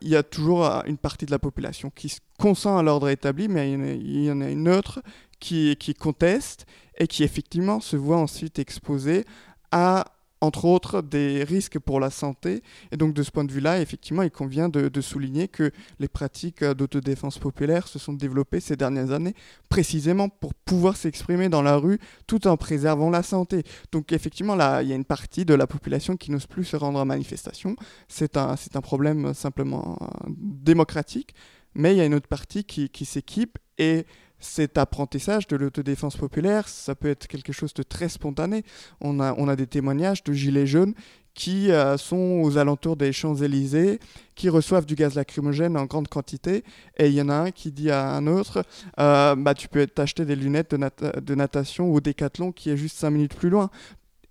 il 0.00 0.08
y 0.08 0.16
a 0.16 0.22
toujours 0.22 0.64
une 0.86 0.96
partie 0.96 1.26
de 1.26 1.30
la 1.30 1.38
population 1.38 1.92
qui 1.94 2.10
consent 2.38 2.78
à 2.78 2.82
l'ordre 2.82 3.10
établi, 3.10 3.48
mais 3.48 3.70
il 3.70 4.24
y 4.24 4.32
en 4.32 4.40
a 4.40 4.48
une 4.48 4.66
autre 4.66 5.02
qui, 5.40 5.76
qui 5.76 5.92
conteste 5.92 6.64
et 6.96 7.06
qui 7.06 7.22
effectivement 7.22 7.80
se 7.80 7.96
voit 7.96 8.16
ensuite 8.16 8.58
exposée 8.58 9.26
à 9.70 10.06
entre 10.40 10.64
autres 10.64 11.02
des 11.02 11.44
risques 11.44 11.78
pour 11.78 12.00
la 12.00 12.10
santé. 12.10 12.62
Et 12.92 12.96
donc 12.96 13.14
de 13.14 13.22
ce 13.22 13.30
point 13.30 13.44
de 13.44 13.52
vue-là, 13.52 13.80
effectivement, 13.80 14.22
il 14.22 14.30
convient 14.30 14.68
de, 14.68 15.00
souligner 15.00 15.48
que 15.48 15.70
les 16.00 16.08
pratiques 16.08 16.64
d'autodéfense 16.64 17.38
populaire 17.38 17.86
se 17.86 17.98
sont 17.98 18.12
développées 18.12 18.60
ces 18.60 18.76
dernières 18.76 19.12
années 19.12 19.34
précisément 19.68 20.28
pour 20.28 20.54
pouvoir 20.54 20.96
s'exprimer 20.96 21.48
dans 21.48 21.62
la 21.62 21.76
rue 21.76 21.98
tout 22.26 22.48
en 22.48 22.56
préservant 22.56 23.10
la 23.10 23.22
santé. 23.22 23.62
Donc 23.92 24.12
effectivement, 24.12 24.56
là, 24.56 24.82
il 24.82 24.88
y 24.88 24.92
a 24.92 24.96
une 24.96 25.04
partie 25.04 25.44
de 25.44 25.54
la 25.54 25.66
population 25.66 26.16
qui 26.16 26.30
n'ose 26.30 26.46
plus 26.46 26.64
se 26.64 26.76
rendre 26.76 26.98
en 26.98 27.04
manifestation. 27.04 27.76
C'est 28.08 28.36
un, 28.36 28.56
un 28.74 28.80
problème 28.80 29.34
simplement 29.34 29.98
démocratique. 30.36 31.34
Mais 31.74 31.94
il 31.94 31.98
y 31.98 32.00
a 32.00 32.06
une 32.06 32.14
autre 32.14 32.28
partie 32.28 32.64
qui, 32.64 32.88
qui 32.88 33.04
s'équipe 33.04 33.58
et 33.78 34.04
cet 34.40 34.78
apprentissage 34.78 35.46
de 35.46 35.56
l'autodéfense 35.56 36.16
populaire, 36.16 36.68
ça 36.68 36.94
peut 36.94 37.08
être 37.08 37.26
quelque 37.26 37.52
chose 37.52 37.74
de 37.74 37.82
très 37.82 38.08
spontané. 38.08 38.64
On 39.00 39.20
a, 39.20 39.56
des 39.56 39.66
témoignages 39.66 40.22
de 40.24 40.32
gilets 40.32 40.66
jaunes 40.66 40.94
qui 41.34 41.70
euh, 41.70 41.96
sont 41.96 42.40
aux 42.42 42.58
alentours 42.58 42.96
des 42.96 43.12
Champs-Élysées, 43.12 44.00
qui 44.34 44.48
reçoivent 44.48 44.86
du 44.86 44.96
gaz 44.96 45.14
lacrymogène 45.14 45.76
en 45.76 45.84
grande 45.84 46.08
quantité. 46.08 46.64
Et 46.96 47.06
il 47.06 47.14
y 47.14 47.22
en 47.22 47.28
a 47.28 47.34
un 47.34 47.50
qui 47.52 47.70
dit 47.70 47.92
à 47.92 48.10
un 48.10 48.26
autre 48.26 48.64
euh, 48.98 49.36
bah, 49.36 49.54
Tu 49.54 49.68
peux 49.68 49.86
t'acheter 49.86 50.24
des 50.24 50.34
lunettes 50.34 50.74
de, 50.74 51.20
de, 51.20 51.34
natation 51.36 51.92
au 51.92 52.00
décathlon 52.00 52.50
qui 52.50 52.70
est 52.70 52.76
juste 52.76 52.96
5 52.96 53.10
minutes 53.10 53.36
plus 53.36 53.50
loin. 53.50 53.70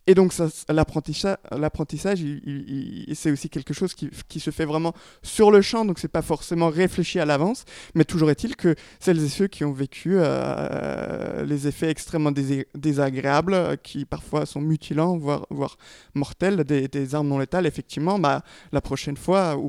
Et 0.07 0.15
donc 0.15 0.33
l'apprentissage, 0.69 2.23
c'est 3.13 3.31
aussi 3.31 3.49
quelque 3.49 3.73
chose 3.73 3.93
qui, 3.93 4.39
se 4.39 4.51
fait 4.51 4.65
vraiment 4.65 4.93
sur 5.21 5.51
le 5.51 5.61
champ, 5.61 5.83
donc 5.83 5.99
c'est 5.99 6.07
pas 6.07 6.21
forcément 6.21 6.69
réfléchi 6.69 7.19
à 7.19 7.25
l'avance, 7.25 7.65
mais 7.93 8.05
toujours 8.05 8.31
est-il 8.31 8.55
que 8.55 8.75
celles 8.99 9.21
et 9.21 9.27
ceux 9.27 9.47
qui 9.47 9.65
ont 9.65 9.73
vécu 9.73 10.13
euh, 10.15 11.43
les 11.43 11.67
effets 11.67 11.89
extrêmement 11.89 12.31
désagréables, 12.73 13.77
qui 13.83 14.05
parfois 14.05 14.45
sont 14.45 14.61
mutilants, 14.61 15.17
voire, 15.17 15.77
mortels, 16.13 16.63
des, 16.63 17.15
armes 17.15 17.27
non 17.27 17.39
létales, 17.39 17.65
effectivement, 17.65 18.17
bah, 18.17 18.43
la 18.71 18.79
prochaine 18.79 19.17
fois, 19.17 19.59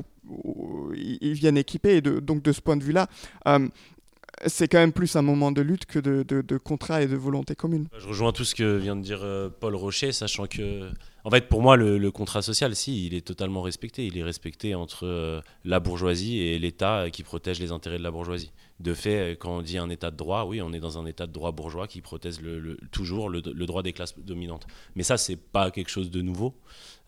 ils 0.95 1.33
viennent 1.33 1.57
équipés, 1.57 1.97
et 1.97 2.01
donc 2.01 2.43
de 2.43 2.51
ce 2.53 2.61
point 2.61 2.77
de 2.77 2.83
vue-là, 2.83 3.07
euh, 3.47 3.67
c'est 4.45 4.67
quand 4.67 4.77
même 4.77 4.93
plus 4.93 5.15
un 5.15 5.21
moment 5.21 5.51
de 5.51 5.61
lutte 5.61 5.85
que 5.85 5.99
de, 5.99 6.57
contrat 6.57 7.01
et 7.01 7.07
de 7.07 7.15
volonté 7.15 7.55
commune. 7.55 7.87
Je 7.97 8.07
rejoins 8.07 8.31
tout 8.31 8.43
ce 8.43 8.55
que 8.55 8.77
vient 8.77 8.95
de 8.95 9.01
dire 9.01 9.19
euh, 9.23 9.49
Paul 9.49 9.75
Rocher, 9.75 10.11
sachant 10.11 10.47
que, 10.47 10.89
en 11.23 11.29
fait, 11.29 11.47
pour 11.47 11.61
moi, 11.61 11.75
le, 11.77 12.11
contrat 12.11 12.41
social, 12.41 12.75
si, 12.75 13.05
il 13.05 13.13
est 13.13 13.25
totalement 13.25 13.61
respecté. 13.61 14.05
Il 14.05 14.17
est 14.17 14.23
respecté 14.23 14.75
entre 14.75 15.05
euh, 15.05 15.41
la 15.63 15.79
bourgeoisie 15.79 16.39
et 16.39 16.59
l'État 16.59 17.09
qui 17.11 17.23
protège 17.23 17.59
les 17.59 17.71
intérêts 17.71 17.97
de 17.97 18.03
la 18.03 18.11
bourgeoisie. 18.11 18.51
De 18.79 18.93
fait, 18.93 19.37
quand 19.39 19.57
on 19.57 19.61
dit 19.61 19.77
un 19.77 19.89
État 19.89 20.09
de 20.09 20.15
droit, 20.15 20.45
oui, 20.45 20.61
on 20.61 20.71
est 20.71 20.79
dans 20.79 20.97
un 20.97 21.05
État 21.05 21.27
de 21.27 21.33
droit 21.33 21.51
bourgeois 21.51 21.87
qui 21.87 22.01
protège 22.01 22.37
toujours 22.91 23.29
le, 23.29 23.41
droit 23.41 23.83
des 23.83 23.91
classes 23.91 24.17
dominantes. 24.17 24.67
Mais 24.95 25.03
ça, 25.03 25.17
c'est 25.17 25.35
pas 25.35 25.69
quelque 25.69 25.89
chose 25.89 26.09
de 26.11 26.21
nouveau. 26.21 26.55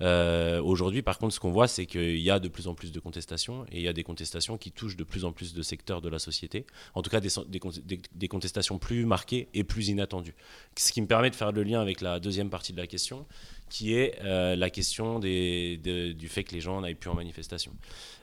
Euh, 0.01 0.61
aujourd'hui, 0.61 1.01
par 1.01 1.17
contre, 1.17 1.33
ce 1.33 1.39
qu'on 1.39 1.51
voit, 1.51 1.67
c'est 1.67 1.85
qu'il 1.85 2.19
y 2.19 2.31
a 2.31 2.39
de 2.39 2.47
plus 2.47 2.67
en 2.67 2.73
plus 2.73 2.91
de 2.91 2.99
contestations 2.99 3.65
et 3.71 3.77
il 3.77 3.81
y 3.81 3.87
a 3.87 3.93
des 3.93 4.03
contestations 4.03 4.57
qui 4.57 4.71
touchent 4.71 4.97
de 4.97 5.03
plus 5.03 5.25
en 5.25 5.31
plus 5.31 5.53
de 5.53 5.61
secteurs 5.61 6.01
de 6.01 6.09
la 6.09 6.19
société. 6.19 6.65
En 6.95 7.01
tout 7.01 7.09
cas, 7.09 7.19
des, 7.19 8.27
contestations 8.27 8.77
plus 8.77 9.05
marquées 9.05 9.49
et 9.53 9.63
plus 9.63 9.89
inattendues. 9.89 10.35
Ce 10.77 10.91
qui 10.91 11.01
me 11.01 11.07
permet 11.07 11.29
de 11.29 11.35
faire 11.35 11.51
le 11.51 11.63
lien 11.63 11.81
avec 11.81 12.01
la 12.01 12.19
deuxième 12.19 12.49
partie 12.49 12.73
de 12.73 12.77
la 12.77 12.87
question, 12.87 13.25
qui 13.69 13.93
est 13.93 14.15
euh, 14.23 14.55
la 14.55 14.69
question 14.69 15.19
du 15.19 16.27
fait 16.27 16.43
que 16.43 16.53
les 16.53 16.61
gens 16.61 16.81
n'aillent 16.81 16.95
plus 16.95 17.09
en 17.09 17.15
manifestation. 17.15 17.73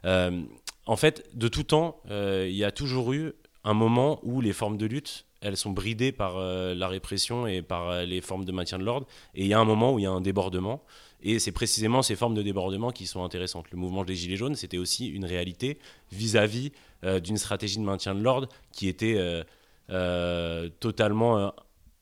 Euh, 0.05 0.43
en 0.87 0.97
fait, 0.97 1.29
de 1.35 1.49
tout 1.49 1.65
temps, 1.65 2.01
il 2.11 2.57
y 2.57 2.65
a 2.65 2.73
toujours 2.73 3.13
eu 3.13 3.35
un 3.69 3.75
moment 3.75 4.21
où 4.23 4.41
les 4.41 4.53
formes 4.53 4.77
de 4.77 4.87
lutte 4.87 5.25
elles 5.41 5.57
sont 5.57 5.71
bridées 5.71 6.11
par 6.11 6.41
la 6.41 6.89
répression 6.89 7.47
et 7.47 7.63
par 7.63 8.03
les 8.03 8.21
formes 8.21 8.45
de 8.45 8.51
maintien 8.51 8.77
de 8.77 8.83
l'ordre. 8.83 9.07
Et 9.37 9.43
il 9.43 9.47
y 9.47 9.55
a 9.55 9.61
un 9.61 9.65
moment 9.65 9.95
où 9.95 10.01
il 10.01 10.03
y 10.03 10.07
a 10.07 10.11
un 10.11 10.21
débordement. 10.21 10.83
Et 11.23 11.39
c'est 11.39 11.53
précisément 11.53 12.03
ces 12.03 12.17
formes 12.17 12.35
de 12.35 12.43
débordement 12.43 12.91
qui 12.91 13.07
sont 13.07 13.25
intéressantes. 13.25 13.71
Le 13.71 13.79
mouvement 13.79 14.05
des 14.05 14.15
Gilets 14.15 14.37
jaunes, 14.37 14.55
c'était 14.55 14.79
aussi 14.79 15.09
une 15.09 15.25
réalité 15.25 15.79
vis-à-vis 16.13 16.73
euh, 17.05 17.19
d'une 17.19 17.37
stratégie 17.37 17.79
de 17.79 17.83
maintien 17.83 18.15
de 18.15 18.23
l'ordre 18.23 18.49
qui 18.73 18.89
était 18.89 19.17
euh, 19.17 19.43
euh, 19.91 20.69
totalement. 20.81 21.53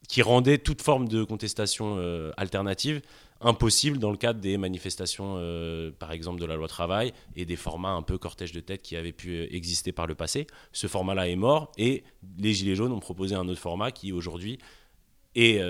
qui 0.08 0.22
rendait 0.22 0.58
toute 0.58 0.82
forme 0.82 1.08
de 1.08 1.24
contestation 1.24 1.98
alternative 2.36 3.00
impossible 3.40 3.98
dans 3.98 4.10
le 4.10 4.16
cadre 4.16 4.40
des 4.40 4.56
manifestations, 4.56 5.36
par 5.98 6.12
exemple, 6.12 6.40
de 6.40 6.46
la 6.46 6.56
loi 6.56 6.68
travail 6.68 7.12
et 7.34 7.44
des 7.44 7.56
formats 7.56 7.92
un 7.92 8.02
peu 8.02 8.18
cortège 8.18 8.52
de 8.52 8.60
tête 8.60 8.82
qui 8.82 8.96
avaient 8.96 9.12
pu 9.12 9.42
exister 9.54 9.92
par 9.92 10.06
le 10.06 10.14
passé. 10.14 10.46
Ce 10.72 10.86
format-là 10.86 11.28
est 11.28 11.36
mort 11.36 11.72
et 11.76 12.04
les 12.38 12.52
Gilets 12.52 12.74
jaunes 12.74 12.92
ont 12.92 13.00
proposé 13.00 13.34
un 13.34 13.48
autre 13.48 13.60
format 13.60 13.90
qui 13.90 14.12
aujourd'hui 14.12 14.58
est 15.34 15.60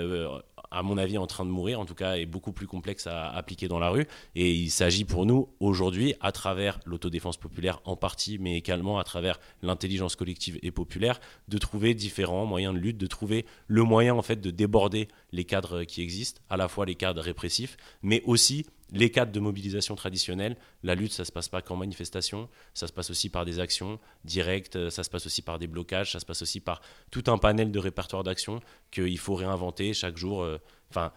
à 0.71 0.83
mon 0.83 0.97
avis, 0.97 1.17
en 1.17 1.27
train 1.27 1.45
de 1.45 1.49
mourir, 1.49 1.79
en 1.79 1.85
tout 1.85 1.95
cas, 1.95 2.15
est 2.15 2.25
beaucoup 2.25 2.51
plus 2.51 2.67
complexe 2.67 3.07
à 3.07 3.29
appliquer 3.29 3.67
dans 3.67 3.79
la 3.79 3.89
rue. 3.89 4.07
Et 4.35 4.51
il 4.51 4.69
s'agit 4.69 5.05
pour 5.05 5.25
nous, 5.25 5.49
aujourd'hui, 5.59 6.13
à 6.21 6.31
travers 6.31 6.79
l'autodéfense 6.85 7.37
populaire 7.37 7.79
en 7.85 7.95
partie, 7.95 8.37
mais 8.37 8.57
également 8.57 8.99
à 8.99 9.03
travers 9.03 9.39
l'intelligence 9.61 10.15
collective 10.15 10.59
et 10.63 10.71
populaire, 10.71 11.19
de 11.47 11.57
trouver 11.57 11.93
différents 11.93 12.45
moyens 12.45 12.73
de 12.73 12.79
lutte, 12.79 12.97
de 12.97 13.07
trouver 13.07 13.45
le 13.67 13.83
moyen, 13.83 14.15
en 14.15 14.21
fait, 14.21 14.41
de 14.41 14.51
déborder 14.51 15.07
les 15.31 15.45
cadres 15.45 15.83
qui 15.83 16.01
existent, 16.01 16.41
à 16.49 16.57
la 16.57 16.67
fois 16.67 16.85
les 16.85 16.95
cadres 16.95 17.21
répressifs, 17.21 17.77
mais 18.01 18.21
aussi 18.25 18.65
les 18.91 19.09
cadres 19.09 19.31
de 19.31 19.39
mobilisation 19.39 19.95
traditionnelle, 19.95 20.55
la 20.83 20.95
lutte, 20.95 21.11
ça 21.11 21.23
ne 21.23 21.25
se 21.25 21.31
passe 21.31 21.49
pas 21.49 21.61
qu'en 21.61 21.75
manifestation, 21.75 22.49
ça 22.73 22.87
se 22.87 22.93
passe 22.93 23.09
aussi 23.09 23.29
par 23.29 23.45
des 23.45 23.59
actions 23.59 23.99
directes, 24.23 24.89
ça 24.89 25.03
se 25.03 25.09
passe 25.09 25.25
aussi 25.25 25.41
par 25.41 25.59
des 25.59 25.67
blocages, 25.67 26.11
ça 26.11 26.19
se 26.19 26.25
passe 26.25 26.41
aussi 26.41 26.59
par 26.59 26.81
tout 27.11 27.23
un 27.27 27.37
panel 27.37 27.71
de 27.71 27.79
répertoires 27.79 28.23
d'actions 28.23 28.61
qu'il 28.91 29.17
faut 29.17 29.35
réinventer 29.35 29.93
chaque 29.93 30.17
jour. 30.17 30.41
Euh, 30.41 30.57
enfin, 30.89 31.11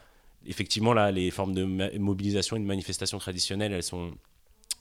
effectivement, 0.46 0.92
là, 0.92 1.10
les 1.12 1.30
formes 1.30 1.54
de 1.54 1.64
mobilisation 1.98 2.56
et 2.56 2.60
de 2.60 2.64
manifestation 2.64 3.18
traditionnelles, 3.18 3.72
elles 3.72 3.82
sont, 3.82 4.12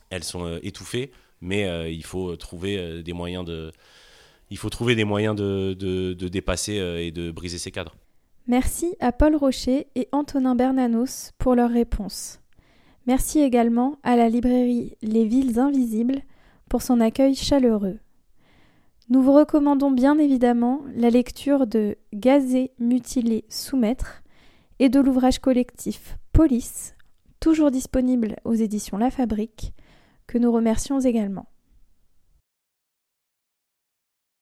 elles 0.10 0.24
sont 0.24 0.46
euh, 0.46 0.60
étouffées, 0.64 1.12
mais 1.42 1.66
euh, 1.66 1.90
il 1.90 2.04
faut 2.04 2.36
trouver 2.38 3.04
des 3.04 3.14
moyens 3.14 3.46
de, 3.46 3.72
il 4.50 4.58
faut 4.58 4.70
trouver 4.70 4.96
des 4.96 5.06
moyens 5.06 5.36
de, 5.36 5.74
de 5.74 6.28
dépasser 6.28 6.74
et 6.74 7.12
de 7.12 7.30
briser 7.32 7.60
ces 7.60 7.72
cadres. 7.72 7.96
Merci 8.48 8.96
à 9.00 9.12
Paul 9.12 9.36
Rocher 9.36 9.86
et 9.94 10.10
Antonin 10.12 10.56
Bernanos 10.56 11.34
pour 11.38 11.54
leurs 11.54 11.70
réponses. 11.70 12.39
Merci 13.10 13.40
également 13.40 13.96
à 14.04 14.16
la 14.16 14.30
librairie 14.30 14.96
Les 15.02 15.26
Villes 15.26 15.58
Invisibles 15.58 16.22
pour 16.70 16.84
son 16.84 17.00
accueil 17.00 17.34
chaleureux. 17.34 17.98
Nous 19.10 19.24
vous 19.24 19.34
recommandons 19.34 19.90
bien 19.90 20.20
évidemment 20.20 20.82
la 20.96 21.10
lecture 21.10 21.66
de 21.66 21.98
Gazé, 22.14 22.72
mutilé, 22.78 23.46
soumettre 23.50 24.22
et 24.78 24.90
de 24.90 25.00
l'ouvrage 25.00 25.40
collectif 25.40 26.20
Police, 26.34 26.94
toujours 27.40 27.72
disponible 27.72 28.36
aux 28.44 28.54
éditions 28.54 29.00
La 29.00 29.10
Fabrique, 29.10 29.74
que 30.28 30.38
nous 30.38 30.52
remercions 30.52 31.00
également. 31.00 31.48